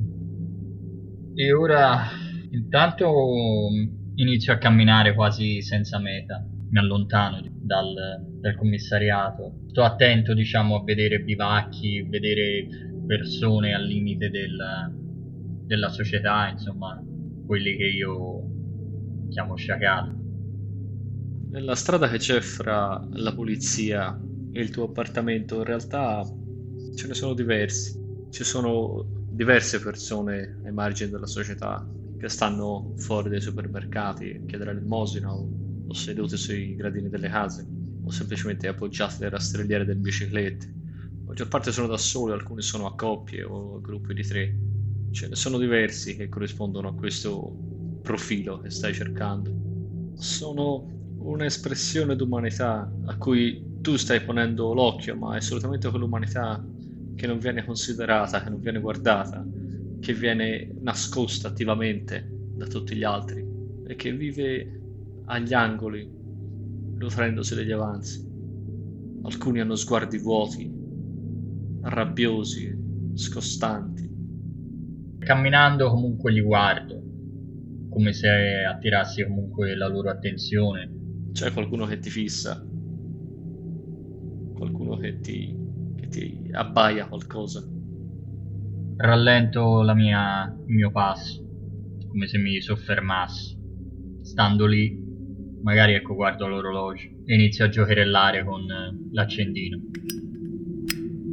E 1.35 1.51
ora, 1.53 2.09
intanto 2.53 3.67
inizio 4.15 4.53
a 4.53 4.57
camminare 4.57 5.13
quasi 5.13 5.61
senza 5.61 5.99
meta. 5.99 6.45
Mi 6.69 6.79
allontano 6.79 7.41
dal, 7.61 7.93
dal 8.39 8.55
commissariato. 8.55 9.59
Sto 9.67 9.83
attento, 9.83 10.33
diciamo, 10.33 10.77
a 10.77 10.83
vedere 10.83 11.19
bivacchi, 11.19 12.01
vedere 12.03 12.67
persone 13.05 13.73
al 13.73 13.83
limite 13.83 14.29
del, 14.29 14.57
della 15.65 15.89
società, 15.89 16.49
insomma, 16.49 16.99
quelli 17.45 17.75
che 17.75 17.85
io 17.85 19.27
chiamo 19.29 19.55
sciacalli. 19.55 20.21
Nella 21.51 21.75
strada 21.75 22.09
che 22.09 22.17
c'è 22.17 22.39
fra 22.39 23.07
la 23.11 23.33
polizia 23.33 24.19
e 24.51 24.59
il 24.59 24.71
tuo 24.71 24.85
appartamento, 24.85 25.57
in 25.57 25.63
realtà 25.65 26.23
ce 26.95 27.07
ne 27.07 27.13
sono 27.13 27.33
diversi. 27.33 28.01
Ci 28.31 28.43
sono 28.43 29.05
diverse 29.29 29.79
persone 29.79 30.59
ai 30.63 30.71
margini 30.71 31.11
della 31.11 31.27
società 31.27 31.87
che 32.23 32.29
stanno 32.29 32.93
fuori 32.95 33.29
dai 33.29 33.41
supermercati 33.41 34.39
a 34.41 34.45
chiedere 34.45 34.71
elemosina 34.71 35.33
o, 35.33 35.45
o 35.88 35.93
sedute 35.93 36.38
sui 36.38 36.73
gradini 36.73 37.09
delle 37.09 37.27
case 37.27 37.67
o 38.01 38.09
semplicemente 38.12 38.69
appoggiate 38.69 39.15
alle 39.17 39.29
rastrelliere 39.29 39.83
delle 39.83 39.99
biciclette. 39.99 40.65
La 40.65 41.27
maggior 41.27 41.49
parte 41.49 41.73
sono 41.73 41.88
da 41.88 41.97
soli, 41.97 42.31
alcuni 42.31 42.62
sono 42.62 42.86
a 42.86 42.95
coppie 42.95 43.43
o 43.43 43.75
a 43.75 43.81
gruppi 43.81 44.13
di 44.13 44.23
tre. 44.23 44.55
Ce 45.12 45.27
ne 45.27 45.36
sono 45.36 45.57
diversi 45.57 46.15
che 46.15 46.29
corrispondono 46.29 46.88
a 46.88 46.93
questo 46.93 47.53
profilo 48.01 48.57
che 48.59 48.69
stai 48.69 48.93
cercando. 48.93 49.51
Sono 50.15 50.88
un'espressione 51.17 52.15
d'umanità 52.15 52.89
a 53.05 53.17
cui 53.17 53.79
tu 53.81 53.97
stai 53.97 54.21
ponendo 54.21 54.73
l'occhio, 54.73 55.17
ma 55.17 55.33
è 55.33 55.38
assolutamente 55.39 55.89
quell'umanità 55.89 56.63
che 57.15 57.27
non 57.27 57.38
viene 57.38 57.65
considerata, 57.65 58.41
che 58.41 58.49
non 58.49 58.62
viene 58.62 58.79
guardata, 58.79 59.45
che 60.03 60.13
viene 60.13 60.69
nascosta 60.81 61.47
attivamente 61.47 62.29
da 62.57 62.67
tutti 62.67 62.93
gli 62.93 63.05
altri 63.05 63.41
e 63.87 63.95
che 63.95 64.11
vive 64.11 64.81
agli 65.27 65.53
angoli, 65.53 66.05
nutrendosi 66.97 67.55
degli 67.55 67.71
avanzi. 67.71 68.21
Alcuni 69.21 69.61
hanno 69.61 69.75
sguardi 69.75 70.17
vuoti, 70.17 70.69
rabbiosi, 71.83 72.77
scostanti. 73.13 74.11
Camminando 75.19 75.89
comunque 75.89 76.33
li 76.33 76.41
guardo, 76.41 77.01
come 77.87 78.11
se 78.11 78.27
attirassi 78.69 79.23
comunque 79.23 79.73
la 79.73 79.87
loro 79.87 80.09
attenzione. 80.09 81.29
C'è 81.31 81.53
qualcuno 81.53 81.85
che 81.85 81.99
ti 81.99 82.09
fissa, 82.09 82.61
qualcuno 84.53 84.97
che 84.97 85.21
ti, 85.21 85.57
che 85.95 86.07
ti 86.09 86.49
abbaia 86.51 87.07
qualcosa. 87.07 87.72
Rallento 88.95 89.82
la 89.82 89.95
mia, 89.95 90.56
il 90.67 90.73
mio 90.73 90.91
passo, 90.91 91.43
come 92.08 92.27
se 92.27 92.38
mi 92.38 92.62
soffermassi. 92.62 93.58
Stando 94.21 94.67
lì, 94.67 94.95
magari 95.63 95.93
ecco 95.93 96.13
guardo 96.13 96.47
l'orologio 96.47 97.10
e 97.25 97.34
inizio 97.34 97.65
a 97.65 97.69
giocherellare 97.69 98.45
con 98.45 98.69
eh, 98.69 99.10
l'accendino, 99.12 99.79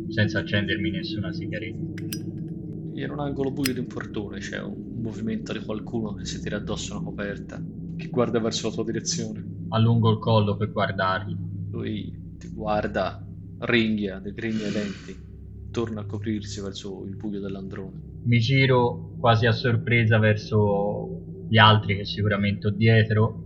senza 0.09 0.39
accendermi 0.39 0.91
nessuna 0.91 1.33
sigaretta. 1.33 2.03
In 2.95 3.11
un 3.11 3.21
angolo 3.21 3.51
buio 3.51 3.75
di 3.75 3.79
un 3.79 3.87
portone 3.87 4.39
c'è 4.39 4.61
un 4.61 5.01
movimento 5.03 5.53
di 5.53 5.61
qualcuno 5.61 6.15
che 6.15 6.25
si 6.25 6.41
tira 6.41 6.57
addosso 6.57 6.95
una 6.95 7.05
coperta, 7.05 7.63
che 7.97 8.09
guarda 8.09 8.41
verso 8.41 8.69
la 8.69 8.75
tua 8.75 8.85
direzione. 8.85 9.67
Allungo 9.69 10.11
il 10.11 10.19
collo 10.19 10.57
per 10.57 10.73
guardarlo. 10.73 11.37
Lui 11.71 12.37
ti 12.39 12.49
guarda, 12.49 13.25
ringhia, 13.59 14.19
degrigna 14.19 14.67
i 14.67 14.73
denti, 14.73 15.30
torna 15.71 16.03
a 16.03 16.07
coprirsi 16.07 16.61
verso 16.61 17.05
il 17.05 17.17
buio 17.17 17.41
dell'androne. 17.41 18.01
Mi 18.25 18.39
giro 18.39 19.15
quasi 19.19 19.47
a 19.47 19.53
sorpresa 19.53 20.19
verso 20.19 21.47
gli 21.49 21.59
altri 21.59 21.97
che 21.97 22.05
sicuramente 22.05 22.69
ho 22.69 22.71
dietro 22.71 23.45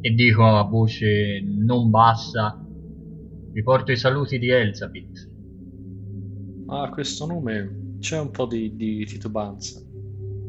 e 0.00 0.10
dico 0.10 0.44
a 0.44 0.64
voce 0.64 1.42
non 1.42 1.90
bassa 1.90 2.64
vi 3.54 3.62
porto 3.62 3.92
i 3.92 3.96
saluti 3.96 4.40
di 4.40 4.48
Elzabeth. 4.50 5.30
Ah, 6.66 6.90
questo 6.90 7.24
nome 7.24 7.98
c'è 8.00 8.18
un 8.18 8.32
po' 8.32 8.46
di, 8.46 8.74
di 8.74 9.04
titubanza. 9.04 9.80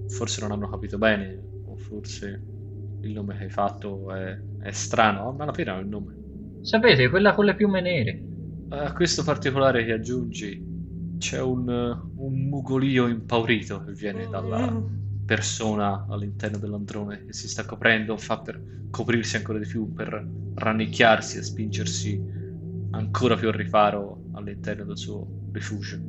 Forse 0.08 0.42
non 0.42 0.52
hanno 0.52 0.68
capito 0.68 0.98
bene, 0.98 1.40
o 1.68 1.76
forse 1.76 2.44
il 3.02 3.14
nome 3.14 3.38
che 3.38 3.44
hai 3.44 3.50
fatto 3.52 4.12
è, 4.12 4.36
è 4.60 4.72
strano, 4.72 5.32
ma 5.34 5.46
la 5.46 5.52
pena 5.52 5.78
è 5.78 5.82
il 5.82 5.88
nome. 5.88 6.16
Sapete, 6.62 7.08
quella 7.10 7.36
con 7.36 7.46
le 7.46 7.54
piume 7.54 7.80
nere. 7.80 8.24
A 8.70 8.92
questo 8.94 9.24
particolare 9.24 9.86
che 9.86 9.92
aggiungi 9.92 10.75
c'è 11.18 11.42
un, 11.42 11.68
un 12.16 12.48
mugolio 12.48 13.08
impaurito 13.08 13.84
che 13.84 13.94
viene 13.94 14.28
dalla 14.28 14.82
persona 15.26 16.06
all'interno 16.08 16.58
dell'androne 16.58 17.26
che 17.26 17.34
si 17.34 17.48
sta 17.48 17.66
coprendo, 17.66 18.16
fa 18.18 18.40
per 18.40 18.62
coprirsi 18.90 19.36
ancora 19.36 19.58
di 19.58 19.66
più, 19.66 19.92
per 19.94 20.26
rannicchiarsi 20.56 21.38
e 21.38 21.44
spingersi 21.44 22.22
ancora 22.92 23.36
più 23.36 23.48
al 23.48 23.54
riparo 23.54 24.26
all'interno 24.34 24.86
del 24.86 24.98
suo 24.98 25.28
rifugio. 25.52 26.00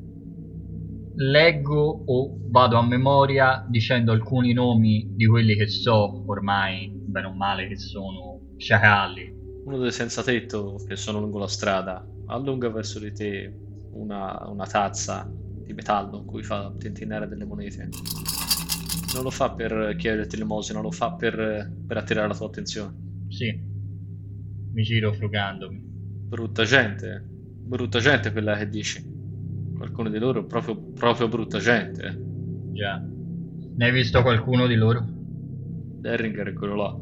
Leggo 1.19 2.03
o 2.05 2.37
vado 2.49 2.77
a 2.77 2.87
memoria 2.87 3.65
dicendo 3.67 4.13
alcuni 4.13 4.53
nomi 4.53 5.13
di 5.15 5.27
quelli 5.27 5.57
che 5.57 5.67
so 5.67 6.25
ormai, 6.27 6.93
bene 6.93 7.27
o 7.27 7.33
male, 7.33 7.69
che 7.69 7.79
sono 7.79 8.41
sciacalli. 8.59 9.35
Uno 9.65 9.79
dei 9.79 9.93
senza 9.93 10.23
tetto 10.23 10.77
che 10.87 10.95
sono 10.95 11.19
lungo 11.19 11.39
la 11.39 11.49
strada 11.49 12.07
allunga 12.27 12.69
verso 12.69 12.99
di 12.99 13.13
te 13.13 13.66
una, 13.97 14.49
una 14.49 14.67
tazza 14.67 15.31
di 15.31 15.73
metallo 15.73 16.19
in 16.19 16.25
cui 16.25 16.43
fa 16.43 16.73
tintinare 16.79 17.27
delle 17.27 17.45
monete. 17.45 17.89
Non 19.15 19.23
lo 19.23 19.31
fa 19.31 19.51
per 19.51 19.95
chiederti 19.97 20.37
l'elemosina, 20.37 20.81
lo 20.81 20.91
fa 20.91 21.13
per, 21.13 21.73
per 21.87 21.97
attirare 21.97 22.29
la 22.29 22.35
tua 22.35 22.47
attenzione. 22.47 22.95
Sì, 23.29 23.59
mi 24.73 24.83
giro 24.83 25.13
frugandomi. 25.13 25.83
Brutta 26.29 26.65
gente, 26.65 27.25
brutta 27.27 27.99
gente 27.99 28.31
quella 28.33 28.57
che 28.57 28.69
dici. 28.69 29.15
Qualcuno 29.77 30.09
di 30.09 30.19
loro 30.19 30.41
è 30.41 30.45
proprio, 30.45 30.77
proprio 30.77 31.29
brutta 31.29 31.59
gente. 31.59 32.03
eh. 32.07 32.73
Già. 32.73 32.99
Ne 32.99 33.85
hai 33.85 33.93
visto 33.93 34.23
qualcuno 34.23 34.67
di 34.67 34.75
loro? 34.75 35.05
Derringer 35.07 36.49
è 36.49 36.53
quello 36.53 36.75
là. 36.75 36.97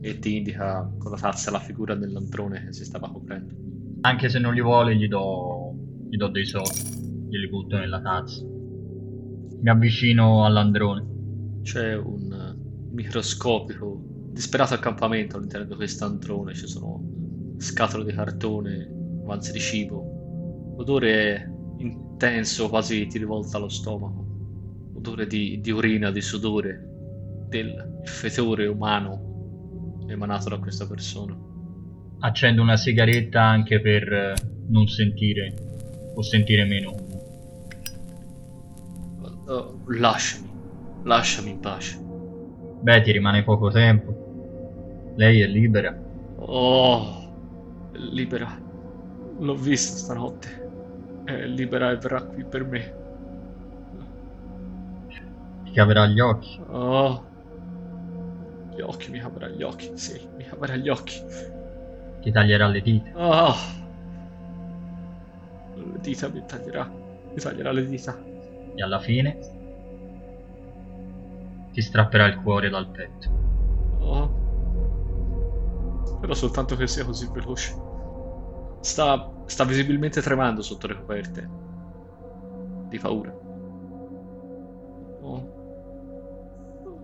E 0.00 0.18
ti 0.18 0.36
indica 0.36 0.88
con 0.98 1.10
la 1.10 1.16
tazza 1.16 1.50
la 1.50 1.58
figura 1.60 1.94
dell'androne 1.94 2.64
che 2.64 2.72
si 2.72 2.84
stava 2.84 3.10
coprendo. 3.10 3.54
Anche 4.02 4.28
se 4.28 4.38
non 4.38 4.54
li 4.54 4.60
vuole, 4.60 4.96
gli 4.96 5.08
do, 5.08 5.67
gli 6.08 6.16
do 6.16 6.28
dei 6.28 6.46
soldi. 6.46 7.28
Glieli 7.28 7.48
butto 7.48 7.76
nella 7.76 8.00
tazza. 8.00 8.42
Mi 8.42 9.68
avvicino 9.68 10.44
all'androne. 10.44 11.60
C'è 11.62 11.96
un 11.96 12.56
microscopico, 12.92 14.02
disperato 14.30 14.74
accampamento 14.74 15.36
all'interno 15.36 15.66
di 15.66 15.74
questo 15.74 16.04
androne. 16.06 16.54
Ci 16.54 16.66
sono 16.66 17.54
scatole 17.58 18.04
di 18.04 18.12
cartone, 18.12 18.90
avanzi 19.22 19.52
di 19.52 19.60
cibo. 19.60 20.74
L'odore 20.76 21.52
intenso, 21.78 22.68
quasi 22.68 23.06
ti 23.06 23.18
rivolta 23.18 23.58
allo 23.58 23.68
stomaco. 23.68 24.26
Odore 24.94 25.26
di, 25.26 25.60
di 25.60 25.70
urina, 25.70 26.10
di 26.10 26.20
sudore, 26.20 27.44
del 27.48 28.00
fetore 28.04 28.66
umano 28.66 30.06
emanato 30.08 30.48
da 30.48 30.58
questa 30.58 30.86
persona. 30.86 31.36
Accendo 32.20 32.62
una 32.62 32.76
sigaretta 32.76 33.42
anche 33.42 33.80
per 33.80 34.12
eh, 34.12 34.34
non 34.68 34.88
sentire 34.88 35.54
o 36.18 36.22
sentire 36.22 36.64
meno. 36.64 36.94
Oh, 39.46 39.80
lasciami, 39.86 40.50
lasciami 41.04 41.50
in 41.50 41.60
pace. 41.60 41.96
Beh, 42.80 43.02
ti 43.02 43.12
rimane 43.12 43.44
poco 43.44 43.70
tempo. 43.70 45.12
Lei 45.14 45.40
è 45.40 45.46
libera. 45.46 45.96
Oh, 46.36 47.32
libera. 47.92 48.60
L'ho 49.38 49.54
vista 49.54 49.96
stanotte. 49.96 50.66
È 51.24 51.46
libera 51.46 51.92
e 51.92 51.96
verrà 51.96 52.22
qui 52.22 52.44
per 52.44 52.64
me. 52.64 52.94
Ti 55.64 55.70
caverà 55.70 56.06
gli 56.06 56.18
occhi. 56.18 56.60
Oh, 56.68 57.24
gli 58.74 58.80
occhi, 58.80 59.10
mi 59.10 59.20
aprirà 59.20 59.48
gli 59.48 59.62
occhi, 59.62 59.92
sì, 59.94 60.20
mi 60.36 60.46
aprirà 60.50 60.74
gli 60.74 60.88
occhi. 60.88 61.20
Ti 62.20 62.30
taglierà 62.32 62.66
le 62.66 62.80
dita. 62.80 63.10
Oh, 63.14 63.54
dita 66.00 66.28
mi 66.28 66.42
taglierà, 66.46 66.84
mi 66.84 67.40
taglierà 67.40 67.72
le 67.72 67.86
dita. 67.86 68.16
E 68.74 68.82
alla 68.82 69.00
fine 69.00 69.38
ti 71.72 71.80
strapperà 71.82 72.26
il 72.26 72.40
cuore 72.42 72.68
dal 72.68 72.88
petto. 72.90 73.30
Oh, 74.00 74.38
però 76.20 76.34
soltanto 76.34 76.76
che 76.76 76.86
sia 76.86 77.04
così 77.04 77.28
veloce. 77.32 77.74
Sta, 78.80 79.30
sta 79.46 79.64
visibilmente 79.64 80.20
tremando 80.20 80.62
sotto 80.62 80.86
le 80.86 80.94
coperte. 80.96 81.48
Di 82.88 82.98
paura. 82.98 83.30
Oh. 85.20 85.56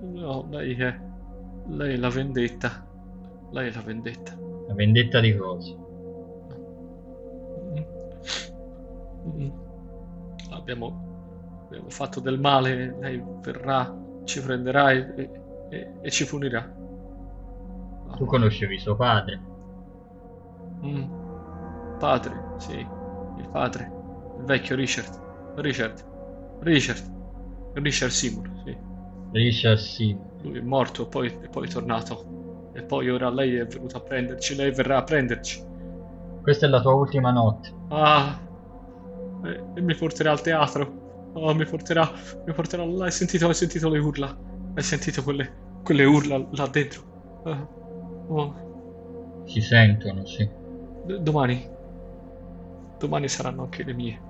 No, 0.00 0.46
lei 0.50 0.74
è... 0.74 1.00
Lei 1.66 1.94
è 1.94 1.96
la 1.96 2.10
vendetta. 2.10 2.86
Lei 3.50 3.70
è 3.70 3.74
la 3.74 3.80
vendetta. 3.80 4.36
La 4.68 4.74
vendetta 4.74 5.20
di 5.20 5.36
cosa? 5.36 5.83
Abbiamo, 10.64 11.66
abbiamo 11.66 11.90
fatto 11.90 12.20
del 12.20 12.38
male, 12.40 12.96
lei 12.98 13.22
verrà, 13.42 13.94
ci 14.24 14.40
prenderà 14.42 14.90
e, 14.92 15.12
e- 15.16 15.30
e- 15.68 15.98
e 16.00 16.10
ci 16.10 16.26
punirà. 16.26 16.74
Tu 18.16 18.24
conoscevi 18.26 18.78
suo 18.78 18.96
padre. 18.96 19.40
Mm. 20.82 21.04
Padre, 21.98 22.54
sì, 22.58 22.76
il 22.78 23.48
padre, 23.50 23.92
il 24.38 24.44
vecchio 24.44 24.76
Richard. 24.76 25.22
Richard, 25.56 26.04
Richard, 26.60 27.12
Richard 27.74 28.10
Seymour, 28.12 28.50
sì. 28.64 28.76
Richard 29.30 29.78
Sim. 29.78 30.18
Lui 30.42 30.58
è 30.58 30.62
morto 30.62 31.08
poi, 31.08 31.28
e 31.40 31.48
poi 31.48 31.66
è 31.66 31.70
tornato. 31.70 32.70
E 32.72 32.82
poi 32.84 33.08
ora 33.10 33.30
lei 33.30 33.56
è 33.56 33.66
venuta 33.66 33.98
a 33.98 34.02
prenderci, 34.02 34.54
lei 34.56 34.72
verrà 34.72 34.98
a 34.98 35.04
prenderci. 35.04 35.62
Questa 36.40 36.66
è 36.66 36.68
la 36.68 36.80
tua 36.80 36.94
ultima 36.94 37.32
notte. 37.32 37.72
Ah, 37.88 38.38
e, 39.44 39.68
e 39.72 39.80
mi 39.82 39.94
porterà 39.96 40.30
al 40.32 40.42
teatro. 40.42 41.00
Oh, 41.32 41.54
mi 41.54 41.66
porterà, 41.66 42.10
mi 42.44 42.54
porterà 42.54 42.84
là. 42.84 43.04
Hai 43.06 43.10
sentito, 43.12 43.46
hai 43.48 43.54
sentito 43.54 43.88
le 43.88 43.98
urla? 43.98 44.28
Hai 44.72 44.82
sentito 44.82 45.22
quelle, 45.22 45.64
quelle 45.82 46.04
urla 46.04 46.46
là 46.50 46.66
dentro? 46.68 47.08
Ah, 47.42 47.68
oh, 48.26 48.56
Si 49.44 49.62
sentono, 49.62 50.26
sì. 50.26 50.42
d- 51.02 51.18
domani, 51.22 51.70
domani 52.98 53.28
saranno 53.28 53.62
anche 53.62 53.84
le 53.84 53.92
mie. 53.94 54.24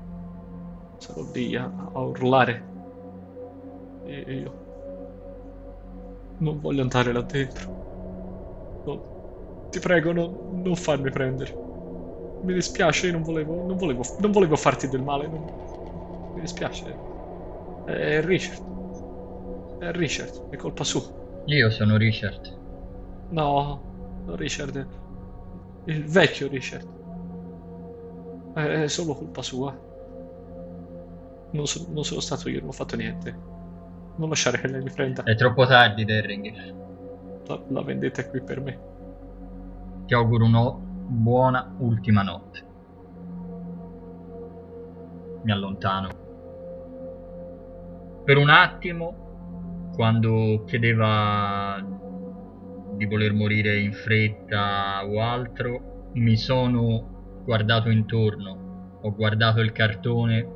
Sarò 0.97 1.23
lì 1.31 1.55
a, 1.55 1.67
a 1.67 2.01
urlare. 2.01 2.73
E 4.13 4.15
e 4.31 4.35
io 4.43 4.53
non 6.43 6.61
voglio 6.61 6.83
andare 6.83 7.13
là 7.13 7.23
dentro. 7.23 7.65
No, 8.87 8.95
ti 9.71 9.81
prego, 9.81 10.13
no- 10.13 10.39
non 10.51 10.77
farmi 10.77 11.11
prendere. 11.11 11.59
Mi 12.45 12.53
dispiace, 12.55 13.11
non 13.11 13.23
volevo, 13.23 13.63
non 13.65 13.77
volevo, 13.77 14.03
non 14.19 14.31
volevo 14.31 14.57
farti 14.57 14.89
del 14.89 15.03
male. 15.03 15.29
non- 15.29 15.45
Mi 16.33 16.41
dispiace. 16.41 17.03
È 17.85 18.21
Richard. 18.23 18.63
È 19.77 19.93
Richard, 19.93 20.47
è 20.49 20.57
colpa 20.57 20.83
sua. 20.83 21.09
Io 21.47 21.71
sono 21.71 21.97
Richard. 21.97 22.43
No, 23.29 23.85
Richard. 24.27 24.89
Il 25.87 26.05
vecchio 26.07 26.49
Richard. 26.49 26.87
È 28.53 28.89
solo 28.89 29.15
colpa 29.15 29.43
sua. 29.43 29.79
Non, 31.57 31.67
so- 31.67 31.87
non 31.89 32.05
sono 32.05 32.21
stato 32.21 32.49
io, 32.51 32.61
non 32.61 32.69
ho 32.69 32.73
fatto 32.73 32.97
niente. 32.97 33.41
Non 34.17 34.29
lasciare 34.29 34.61
che 34.61 34.69
lei 34.69 34.83
mi 34.83 34.91
prenda. 34.93 35.25
È 35.25 35.35
troppo 35.35 35.67
tardi, 35.67 36.05
Derringer. 36.05 36.77
La, 37.47 37.65
la 37.69 37.83
vendetta 37.83 38.21
è 38.21 38.29
qui 38.29 38.43
per 38.43 38.61
me. 38.61 38.83
Ti 40.07 40.15
auguro 40.15 40.45
una 40.47 40.61
buona 41.07 41.75
ultima 41.79 42.23
notte. 42.23 42.63
Mi 45.43 45.53
allontano. 45.53 46.23
Per 48.25 48.37
un 48.37 48.49
attimo, 48.49 49.91
quando 49.95 50.65
chiedeva 50.67 51.85
di 52.97 53.07
voler 53.07 53.33
morire 53.33 53.79
in 53.79 53.93
fretta 53.93 55.05
o 55.05 55.21
altro, 55.21 56.11
mi 56.15 56.37
sono 56.37 57.43
guardato 57.45 57.91
intorno, 57.91 58.99
ho 59.03 59.15
guardato 59.15 59.61
il 59.61 59.73
cartone 59.73 60.49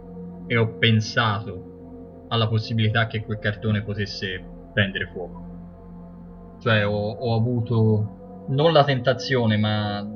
e 0.46 0.56
ho 0.56 0.78
pensato 0.78 2.26
alla 2.28 2.48
possibilità 2.48 3.06
che 3.06 3.22
quel 3.22 3.38
cartone 3.38 3.82
potesse 3.82 4.42
prendere 4.72 5.10
fuoco. 5.12 6.56
Cioè 6.60 6.86
ho, 6.86 7.10
ho 7.10 7.34
avuto 7.34 8.46
non 8.48 8.72
la 8.72 8.84
tentazione, 8.84 9.56
ma 9.56 10.06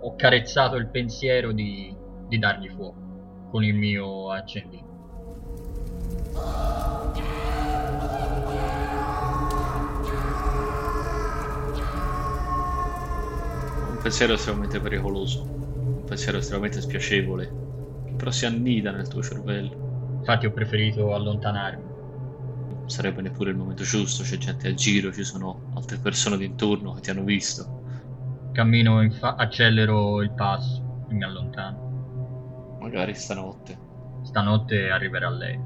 ho 0.00 0.14
carezzato 0.14 0.76
il 0.76 0.88
pensiero 0.88 1.52
di, 1.52 1.94
di 2.28 2.38
dargli 2.38 2.68
fuoco 2.68 3.48
con 3.50 3.64
il 3.64 3.74
mio 3.74 4.30
accendino. 4.30 4.84
Un 13.90 13.98
pensiero 14.02 14.34
estremamente 14.34 14.80
pericoloso. 14.80 15.42
Un 15.42 16.04
pensiero 16.04 16.38
estremamente 16.38 16.80
spiacevole. 16.80 17.64
Che 18.04 18.12
però 18.12 18.30
si 18.30 18.46
annida 18.46 18.90
nel 18.90 19.08
tuo 19.08 19.22
cervello. 19.22 20.18
Infatti 20.18 20.46
ho 20.46 20.52
preferito 20.52 21.14
allontanarmi. 21.14 21.84
Non 22.78 22.90
sarebbe 22.90 23.22
neppure 23.22 23.50
il 23.50 23.56
momento 23.56 23.84
giusto. 23.84 24.22
C'è 24.22 24.36
gente 24.36 24.68
a 24.68 24.74
giro, 24.74 25.12
ci 25.12 25.24
sono 25.24 25.70
altre 25.74 25.98
persone 25.98 26.36
d'intorno 26.36 26.92
che 26.92 27.00
ti 27.00 27.10
hanno 27.10 27.24
visto. 27.24 27.75
Cammino 28.56 29.02
in 29.02 29.12
fa- 29.12 29.34
accelero 29.34 30.22
il 30.22 30.32
passo 30.32 31.04
e 31.10 31.12
mi 31.12 31.24
allontano. 31.24 32.78
Magari 32.80 33.12
stanotte. 33.12 33.78
Stanotte 34.22 34.88
arriverà 34.88 35.28
lei. 35.28 35.60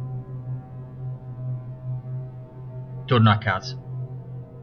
Torno 3.04 3.30
a 3.30 3.38
casa. 3.38 3.80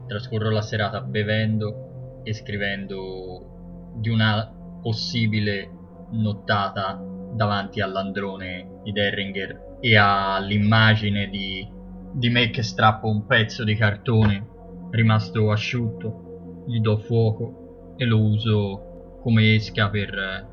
Trascorro 0.06 0.50
la 0.50 0.60
serata 0.60 1.00
bevendo 1.00 2.20
e 2.22 2.34
scrivendo 2.34 3.94
di 3.94 4.10
una 4.10 4.46
possibile 4.82 5.70
nottata 6.10 7.02
davanti 7.32 7.80
all'androne 7.80 8.80
di 8.82 8.92
Derringer 8.92 9.78
e 9.80 9.96
all'immagine 9.96 11.30
di, 11.30 11.66
di 12.12 12.28
me 12.28 12.50
che 12.50 12.62
strappo 12.62 13.08
un 13.08 13.24
pezzo 13.24 13.64
di 13.64 13.74
cartone 13.74 14.46
rimasto 14.90 15.50
asciutto, 15.50 16.64
gli 16.66 16.80
do 16.80 16.98
fuoco 16.98 17.57
e 17.98 18.04
lo 18.04 18.20
uso 18.20 19.18
come 19.20 19.54
esca 19.54 19.90
per, 19.90 20.46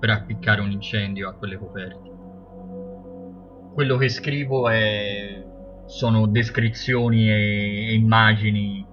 per 0.00 0.10
appiccare 0.10 0.62
un 0.62 0.70
incendio 0.70 1.28
a 1.28 1.34
quelle 1.34 1.58
coperte. 1.58 2.10
Quello 3.74 3.98
che 3.98 4.08
scrivo 4.08 4.70
è, 4.70 5.44
sono 5.84 6.26
descrizioni 6.26 7.30
e, 7.30 7.94
immagini 7.94 8.84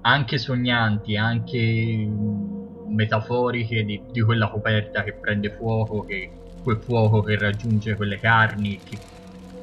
anche 0.00 0.38
sognanti, 0.38 1.18
anche 1.18 2.06
mm, 2.08 2.94
metaforiche 2.94 3.84
di, 3.84 4.02
di 4.10 4.22
quella 4.22 4.48
coperta 4.48 5.04
che 5.04 5.12
prende 5.12 5.50
fuoco, 5.50 6.02
che, 6.04 6.30
quel 6.62 6.78
fuoco 6.78 7.20
che 7.20 7.38
raggiunge 7.38 7.94
quelle 7.94 8.18
carni, 8.18 8.78
che, 8.82 8.96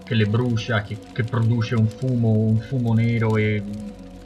che 0.04 0.14
le 0.14 0.26
brucia, 0.26 0.84
che, 0.84 0.96
che 1.12 1.24
produce 1.24 1.74
un 1.74 1.88
fumo, 1.88 2.30
un 2.30 2.58
fumo 2.58 2.94
nero 2.94 3.36
e 3.38 3.64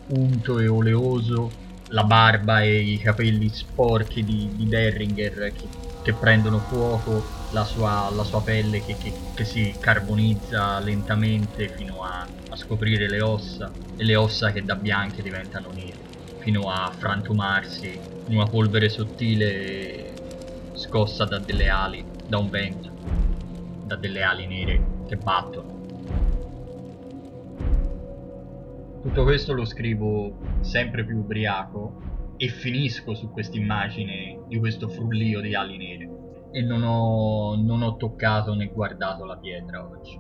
unto 0.10 0.60
e 0.60 0.68
oleoso, 0.68 1.61
la 1.92 2.04
barba 2.04 2.62
e 2.62 2.80
i 2.80 2.98
capelli 2.98 3.50
sporchi 3.50 4.24
di, 4.24 4.50
di 4.56 4.68
Derringer 4.68 5.52
che, 5.54 5.68
che, 6.02 6.14
prendono 6.14 6.60
fuoco, 6.60 7.24
la 7.52 7.64
sua, 7.66 8.10
la 8.14 8.24
sua 8.24 8.42
pelle 8.42 8.84
che, 8.84 8.96
che, 8.98 9.14
che, 9.34 9.46
si 9.46 9.74
carbonizza 9.80 10.80
lentamente 10.80 11.68
fino 11.70 12.04
a, 12.04 12.26
a 12.50 12.56
scoprire 12.56 13.10
le 13.10 13.22
ossa 13.22 13.72
e 13.98 14.04
le 14.04 14.16
ossa 14.16 14.52
che 14.52 14.64
da 14.64 14.76
bianche 14.76 15.22
diventano 15.22 15.70
nere 15.74 16.10
fino 16.40 16.72
a 16.72 16.92
frantumarsi 16.98 18.00
in 18.28 18.36
una 18.36 18.48
polvere 18.48 18.90
sottile 18.90 20.14
scossa 20.74 21.26
da 21.26 21.38
delle 21.38 21.70
ali, 21.70 22.04
da 22.28 22.38
un 22.38 22.50
vento, 22.50 22.90
da 23.86 23.96
delle 23.96 24.24
ali 24.24 24.48
nere 24.48 24.82
che 25.08 25.18
battono. 25.18 25.71
Tutto 29.02 29.24
questo 29.24 29.54
lo 29.54 29.66
scrivo 29.66 30.60
sempre 30.60 31.04
più 31.04 31.18
ubriaco 31.18 32.36
e 32.38 32.48
finisco 32.48 33.16
su 33.16 33.32
questa 33.32 33.58
immagine 33.58 34.44
di 34.48 34.60
questo 34.60 34.88
frullio 34.90 35.42
di 35.42 35.56
ali 35.56 35.78
nere. 35.78 36.10
E 36.52 36.62
non 36.62 36.84
ho, 36.84 37.56
non 37.56 37.82
ho 37.82 37.96
toccato 37.96 38.54
né 38.54 38.68
guardato 38.68 39.26
la 39.26 39.38
pietra 39.38 39.88
oggi. 39.88 40.20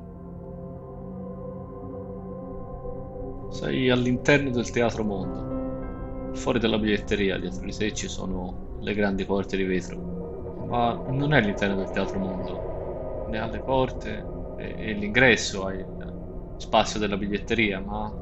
Sei 3.51 3.89
all'interno 3.89 4.49
del 4.49 4.71
teatro 4.71 5.03
mondo. 5.03 6.33
Fuori 6.33 6.57
dalla 6.57 6.79
biglietteria, 6.79 7.37
dietro 7.37 7.65
di 7.65 7.75
te 7.75 7.93
ci 7.93 8.07
sono 8.07 8.77
le 8.79 8.93
grandi 8.95 9.25
porte 9.25 9.57
di 9.57 9.63
vetro. 9.63 10.65
Ma 10.67 10.93
non 11.09 11.33
è 11.33 11.37
all'interno 11.37 11.75
del 11.75 11.91
teatro 11.91 12.17
mondo. 12.17 13.27
Ne 13.29 13.37
ha 13.37 13.47
le 13.47 13.59
porte 13.59 14.25
e, 14.57 14.75
e 14.77 14.93
l'ingresso, 14.93 15.65
hai 15.65 15.79
il 15.79 16.55
spazio 16.57 16.99
della 16.99 17.17
biglietteria, 17.17 17.79
ma 17.79 18.20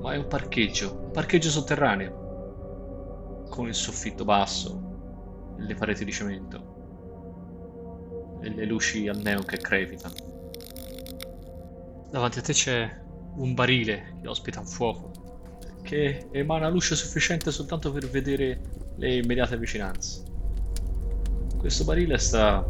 ma 0.00 0.14
è 0.14 0.16
un 0.16 0.26
parcheggio, 0.28 1.00
un 1.04 1.10
parcheggio 1.10 1.50
sotterraneo, 1.50 3.46
con 3.48 3.66
il 3.66 3.74
soffitto 3.74 4.24
basso, 4.24 5.54
le 5.56 5.74
pareti 5.74 6.04
di 6.04 6.12
cemento 6.12 6.76
e 8.40 8.50
le 8.50 8.64
luci 8.64 9.08
al 9.08 9.18
neon 9.18 9.44
che 9.44 9.56
crepitano. 9.56 10.14
Davanti 12.10 12.38
a 12.38 12.42
te 12.42 12.52
c'è 12.52 13.00
un 13.36 13.54
barile 13.54 14.14
che 14.20 14.28
ospita 14.28 14.60
un 14.60 14.66
fuoco, 14.66 15.10
che 15.82 16.28
emana 16.30 16.68
luce 16.68 16.94
sufficiente 16.94 17.50
soltanto 17.50 17.90
per 17.90 18.08
vedere 18.08 18.60
le 18.96 19.16
immediate 19.16 19.58
vicinanze. 19.58 20.22
Questo 21.56 21.84
barile 21.84 22.18
sta, 22.18 22.64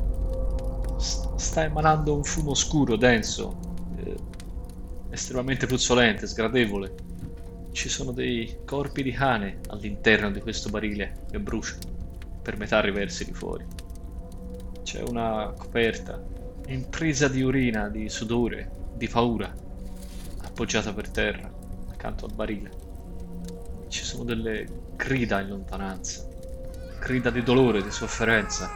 sta 0.97 1.65
emanando 1.65 2.17
un 2.17 2.25
fumo 2.25 2.55
scuro, 2.55 2.97
denso, 2.97 3.59
eh, 3.97 4.17
estremamente 5.11 5.67
puzzolente, 5.67 6.27
sgradevole 6.27 7.08
ci 7.79 7.89
sono 7.89 8.11
dei 8.11 8.63
corpi 8.65 9.05
di 9.05 9.13
cane 9.13 9.61
all'interno 9.69 10.33
di 10.33 10.41
questo 10.41 10.69
barile 10.69 11.27
che 11.31 11.39
bruciano, 11.39 12.41
per 12.43 12.57
metà 12.57 12.81
riversi 12.81 13.25
di 13.25 13.33
fuori. 13.33 13.65
C'è 14.83 15.01
una 15.03 15.55
coperta 15.57 16.21
intrisa 16.67 17.29
di 17.29 17.41
urina, 17.41 17.89
di 17.89 18.09
sudore, 18.09 18.69
di 18.95 19.07
paura, 19.07 19.55
appoggiata 20.43 20.93
per 20.93 21.09
terra, 21.09 21.49
accanto 21.89 22.25
al 22.25 22.33
barile. 22.33 22.71
Ci 23.87 24.03
sono 24.03 24.25
delle 24.25 24.67
grida 24.97 25.41
in 25.41 25.51
lontananza, 25.51 26.27
grida 26.99 27.31
di 27.31 27.45
dolore, 27.45 27.81
di 27.81 27.93
sofferenza. 27.93 28.69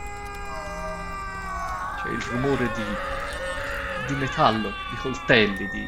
C'è 2.05 2.09
il 2.09 2.23
rumore 2.31 2.71
di, 2.73 4.15
di 4.15 4.21
metallo, 4.21 4.69
di 4.69 4.97
coltelli, 5.01 5.69
di, 5.71 5.87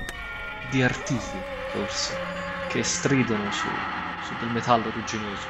di 0.72 0.82
artigli, 0.82 1.40
forse 1.70 2.53
che 2.74 2.82
stridono 2.82 3.52
su, 3.52 3.72
su 4.18 4.34
del 4.34 4.50
metallo 4.50 4.90
rugginoso. 4.90 5.48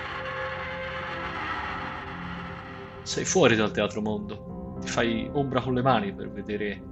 Sei 3.01 3.25
fuori 3.25 3.57
dal 3.57 3.71
teatro 3.71 4.03
mondo, 4.03 4.77
ti 4.83 4.89
fai 4.89 5.31
ombra 5.33 5.63
con 5.63 5.73
le 5.73 5.81
mani 5.81 6.13
per 6.13 6.29
vedere, 6.29 6.83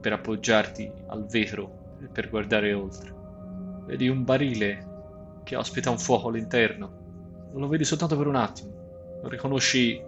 per 0.00 0.12
appoggiarti 0.12 0.88
al 1.08 1.26
vetro 1.26 1.96
e 2.00 2.06
per 2.06 2.30
guardare 2.30 2.72
oltre. 2.72 3.12
Vedi 3.86 4.06
un 4.06 4.22
barile 4.22 5.40
che 5.42 5.56
ospita 5.56 5.90
un 5.90 5.98
fuoco 5.98 6.28
all'interno, 6.28 7.50
lo 7.52 7.66
vedi 7.66 7.82
soltanto 7.82 8.16
per 8.16 8.28
un 8.28 8.36
attimo, 8.36 9.22
riconosci 9.24 10.00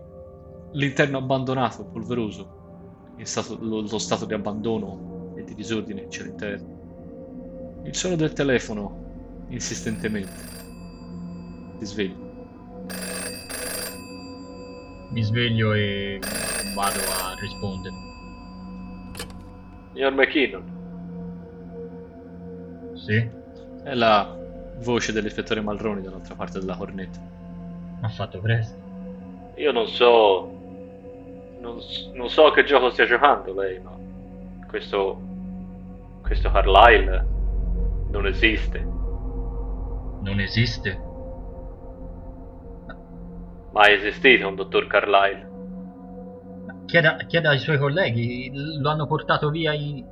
l'interno 0.74 1.18
abbandonato, 1.18 1.86
polveroso, 1.86 3.14
stato, 3.22 3.58
lo, 3.60 3.80
lo 3.80 3.98
stato 3.98 4.26
di 4.26 4.34
abbandono 4.34 5.34
e 5.34 5.42
di 5.42 5.56
disordine 5.56 6.06
c'è 6.06 6.22
all'interno. 6.22 7.80
Il 7.82 7.96
suono 7.96 8.14
del 8.14 8.32
telefono 8.32 9.08
insistentemente. 9.50 10.32
Ti 11.78 11.84
svegli. 11.86 12.16
Mi 15.10 15.22
sveglio 15.22 15.72
e 15.72 16.20
vado 16.74 16.98
a 16.98 17.34
rispondere. 17.40 17.94
Signor 19.92 20.12
McKinnon. 20.14 20.78
Sì? 22.94 23.28
È 23.82 23.94
la 23.94 24.36
voce 24.78 25.12
dell'ispettore 25.12 25.60
Malroni 25.60 26.02
dall'altra 26.02 26.34
parte 26.34 26.58
della 26.58 26.76
cornetta. 26.76 27.18
Ha 28.02 28.08
fatto 28.08 28.40
presto. 28.40 28.78
Io 29.56 29.72
non 29.72 29.86
so... 29.88 30.58
Non, 31.60 31.78
non 32.14 32.30
so 32.30 32.50
che 32.52 32.64
gioco 32.64 32.90
stia 32.90 33.06
giocando 33.06 33.52
lei, 33.52 33.80
ma... 33.80 33.96
Questo... 34.68 35.20
Questo 36.22 36.50
Carlyle 36.50 37.26
non 38.10 38.26
esiste 38.26 38.98
non 40.22 40.40
esiste. 40.40 41.08
Mai 43.72 43.94
esistito 43.94 44.48
un 44.48 44.54
dottor 44.54 44.86
Carlyle. 44.86 45.48
Chieda, 46.86 47.16
chieda, 47.26 47.50
ai 47.50 47.58
suoi 47.58 47.78
colleghi, 47.78 48.50
lo 48.80 48.90
hanno 48.90 49.06
portato 49.06 49.48
via 49.50 49.72
in, 49.72 50.04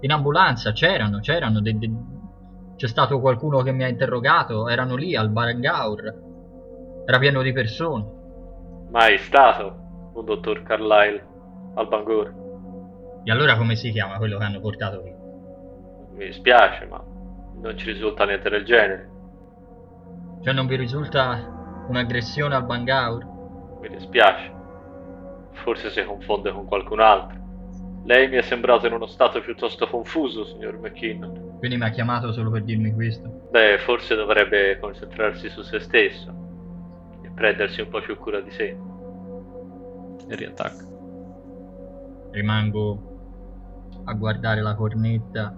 in 0.00 0.10
ambulanza, 0.10 0.72
c'erano, 0.72 1.20
c'erano, 1.20 1.60
de, 1.60 1.76
de, 1.76 1.90
c'è 2.76 2.86
stato 2.86 3.20
qualcuno 3.20 3.60
che 3.62 3.72
mi 3.72 3.84
ha 3.84 3.88
interrogato, 3.88 4.68
erano 4.68 4.96
lì 4.96 5.14
al 5.14 5.30
Barangaur, 5.30 6.14
era 7.04 7.18
pieno 7.18 7.42
di 7.42 7.52
persone. 7.52 8.20
Mai 8.90 9.18
stato 9.18 10.10
un 10.14 10.24
dottor 10.24 10.62
Carlyle 10.62 11.26
al 11.74 11.88
Bangor. 11.88 12.40
E 13.24 13.30
allora 13.30 13.56
come 13.56 13.76
si 13.76 13.90
chiama 13.90 14.16
quello 14.16 14.38
che 14.38 14.44
hanno 14.44 14.60
portato 14.60 15.02
via? 15.02 15.16
Mi 16.14 16.26
dispiace, 16.26 16.86
ma 16.86 17.02
non 17.60 17.76
ci 17.76 17.92
risulta 17.92 18.24
niente 18.24 18.48
del 18.48 18.64
genere. 18.64 19.10
Cioè 20.42 20.52
non 20.52 20.66
vi 20.66 20.74
risulta 20.74 21.84
un'aggressione 21.86 22.56
al 22.56 22.64
Bangaur? 22.64 23.24
Mi 23.80 23.88
dispiace. 23.90 24.52
Forse 25.52 25.88
si 25.90 26.04
confonde 26.04 26.50
con 26.50 26.66
qualcun 26.66 26.98
altro. 26.98 27.38
Lei 28.04 28.28
mi 28.28 28.36
è 28.36 28.42
sembrato 28.42 28.88
in 28.88 28.92
uno 28.92 29.06
stato 29.06 29.40
piuttosto 29.40 29.86
confuso, 29.86 30.44
signor 30.44 30.78
McKinnon. 30.78 31.58
Quindi 31.58 31.76
mi 31.76 31.84
ha 31.84 31.90
chiamato 31.90 32.32
solo 32.32 32.50
per 32.50 32.64
dirmi 32.64 32.92
questo? 32.92 33.46
Beh, 33.52 33.78
forse 33.78 34.16
dovrebbe 34.16 34.80
concentrarsi 34.80 35.48
su 35.48 35.62
se 35.62 35.78
stesso 35.78 36.34
e 37.22 37.30
prendersi 37.30 37.80
un 37.80 37.88
po' 37.88 38.00
più 38.00 38.18
cura 38.18 38.40
di 38.40 38.50
sé. 38.50 38.76
E 40.28 40.34
riattacca. 40.34 40.84
Rimango 42.32 43.10
a 44.06 44.12
guardare 44.14 44.60
la 44.60 44.74
cornetta 44.74 45.56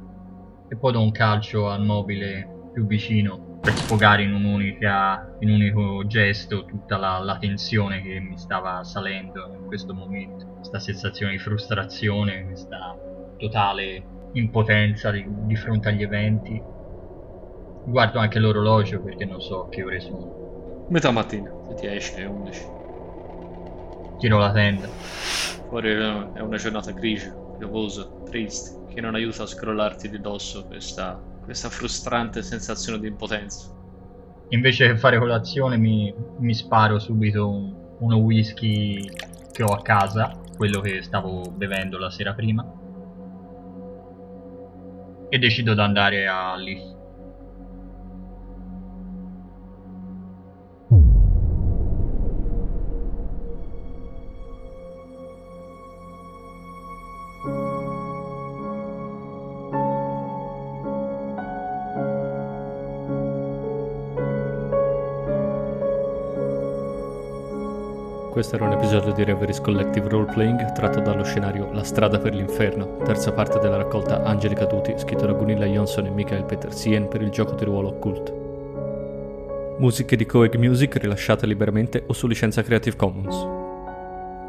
e 0.69 0.77
poi 0.77 0.93
do 0.93 1.01
un 1.01 1.11
calcio 1.11 1.71
al 1.71 1.83
mobile 1.83 2.69
più 2.75 2.85
vicino 2.85 3.44
per 3.65 3.75
sfogare 3.77 4.23
in, 4.23 4.35
un'unica, 4.35 5.37
in 5.39 5.49
un 5.49 5.55
unico 5.55 6.07
gesto 6.07 6.67
tutta 6.67 6.99
la, 6.99 7.19
la, 7.21 7.39
tensione 7.39 8.03
che 8.03 8.21
mi 8.21 8.37
stava 8.37 8.85
salendo 8.85 9.55
in 9.55 9.65
questo 9.65 9.95
momento, 9.95 10.45
questa 10.57 10.79
sensazione 10.79 11.33
di 11.33 11.39
frustrazione, 11.39 12.45
questa 12.45 12.95
totale 13.39 14.05
impotenza 14.33 15.11
di, 15.11 15.25
di 15.27 15.57
fronte 15.57 15.89
agli 15.89 16.03
eventi. 16.03 16.63
Guardo 17.87 18.19
anche 18.19 18.39
l'orologio 18.39 19.01
perché 19.01 19.25
non 19.25 19.41
so 19.41 19.69
che 19.71 19.83
ore 19.83 20.01
sono. 20.01 20.87
Metà 20.91 21.11
mattina, 21.11 21.51
se 21.69 21.75
ti 21.75 21.87
esce 21.87 22.17
è 22.17 22.27
11. 22.27 22.67
Tiro 24.19 24.39
la 24.39 24.53
tenda. 24.53 24.89
Fuori 25.69 25.91
è 25.91 26.41
una 26.41 26.57
giornata 26.59 26.91
grigia, 26.91 27.33
piovosa, 27.57 28.07
triste, 28.27 28.93
che 28.93 29.01
non 29.01 29.15
aiuta 29.15 29.45
a 29.45 29.47
scrollarti 29.47 30.11
di 30.11 30.21
dosso 30.21 30.67
questa 30.67 31.33
questa 31.45 31.69
frustrante 31.69 32.43
sensazione 32.43 32.99
di 32.99 33.09
impotenza. 33.09 33.71
Invece 34.49 34.89
che 34.89 34.97
fare 34.97 35.19
colazione 35.19 35.77
mi, 35.77 36.13
mi 36.39 36.55
sparo 36.55 36.99
subito 36.99 37.49
un, 37.49 37.75
uno 37.99 38.17
whisky 38.17 39.09
che 39.53 39.63
ho 39.63 39.73
a 39.73 39.83
casa, 39.83 40.39
quello 40.57 40.81
che 40.81 41.03
stavo 41.03 41.51
bevendo 41.51 41.99
la 41.99 42.11
sera 42.11 42.35
prima, 42.35 42.65
e 45.29 45.39
decido 45.39 45.75
di 45.75 45.81
andare 45.81 46.27
a 46.27 46.57
Leaf. 46.57 47.04
Questo 68.35 68.57
era 68.57 68.65
un 68.65 68.73
episodio 68.73 69.13
di 69.13 69.23
Reveries 69.23 69.61
Collective 69.61 70.09
Roleplaying 70.09 70.73
tratto 70.73 70.99
dallo 70.99 71.23
scenario 71.23 71.71
La 71.73 71.85
strada 71.85 72.19
per 72.19 72.35
l'inferno, 72.35 72.97
terza 73.05 73.31
parte 73.31 73.61
della 73.61 73.77
raccolta 73.77 74.25
Angeli 74.25 74.57
Caduti, 74.57 74.93
scritto 74.97 75.25
da 75.25 75.35
Gunilla 75.35 75.67
Johnson 75.67 76.07
e 76.07 76.11
Michael 76.11 76.45
Petersien 76.45 77.07
per 77.07 77.23
il 77.23 77.31
gioco 77.31 77.55
di 77.55 77.65
ruolo 77.65 77.91
Occult. 77.91 78.35
Musiche 79.79 80.17
di 80.17 80.27
Coeg 80.27 80.57
Music 80.57 80.97
rilasciate 80.97 81.47
liberamente 81.47 82.03
o 82.09 82.13
su 82.13 82.27
licenza 82.27 82.65
Creative 82.65 82.97
Commons. 82.97 83.47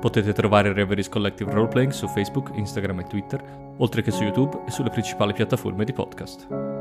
Potete 0.02 0.34
trovare 0.34 0.74
Reveries 0.74 1.08
Collective 1.08 1.52
Roleplaying 1.52 1.92
su 1.92 2.08
Facebook, 2.08 2.54
Instagram 2.56 3.02
e 3.02 3.04
Twitter, 3.04 3.44
oltre 3.78 4.02
che 4.02 4.10
su 4.10 4.24
YouTube 4.24 4.64
e 4.66 4.72
sulle 4.72 4.90
principali 4.90 5.34
piattaforme 5.34 5.86
di 5.86 5.94
podcast. 5.94 6.75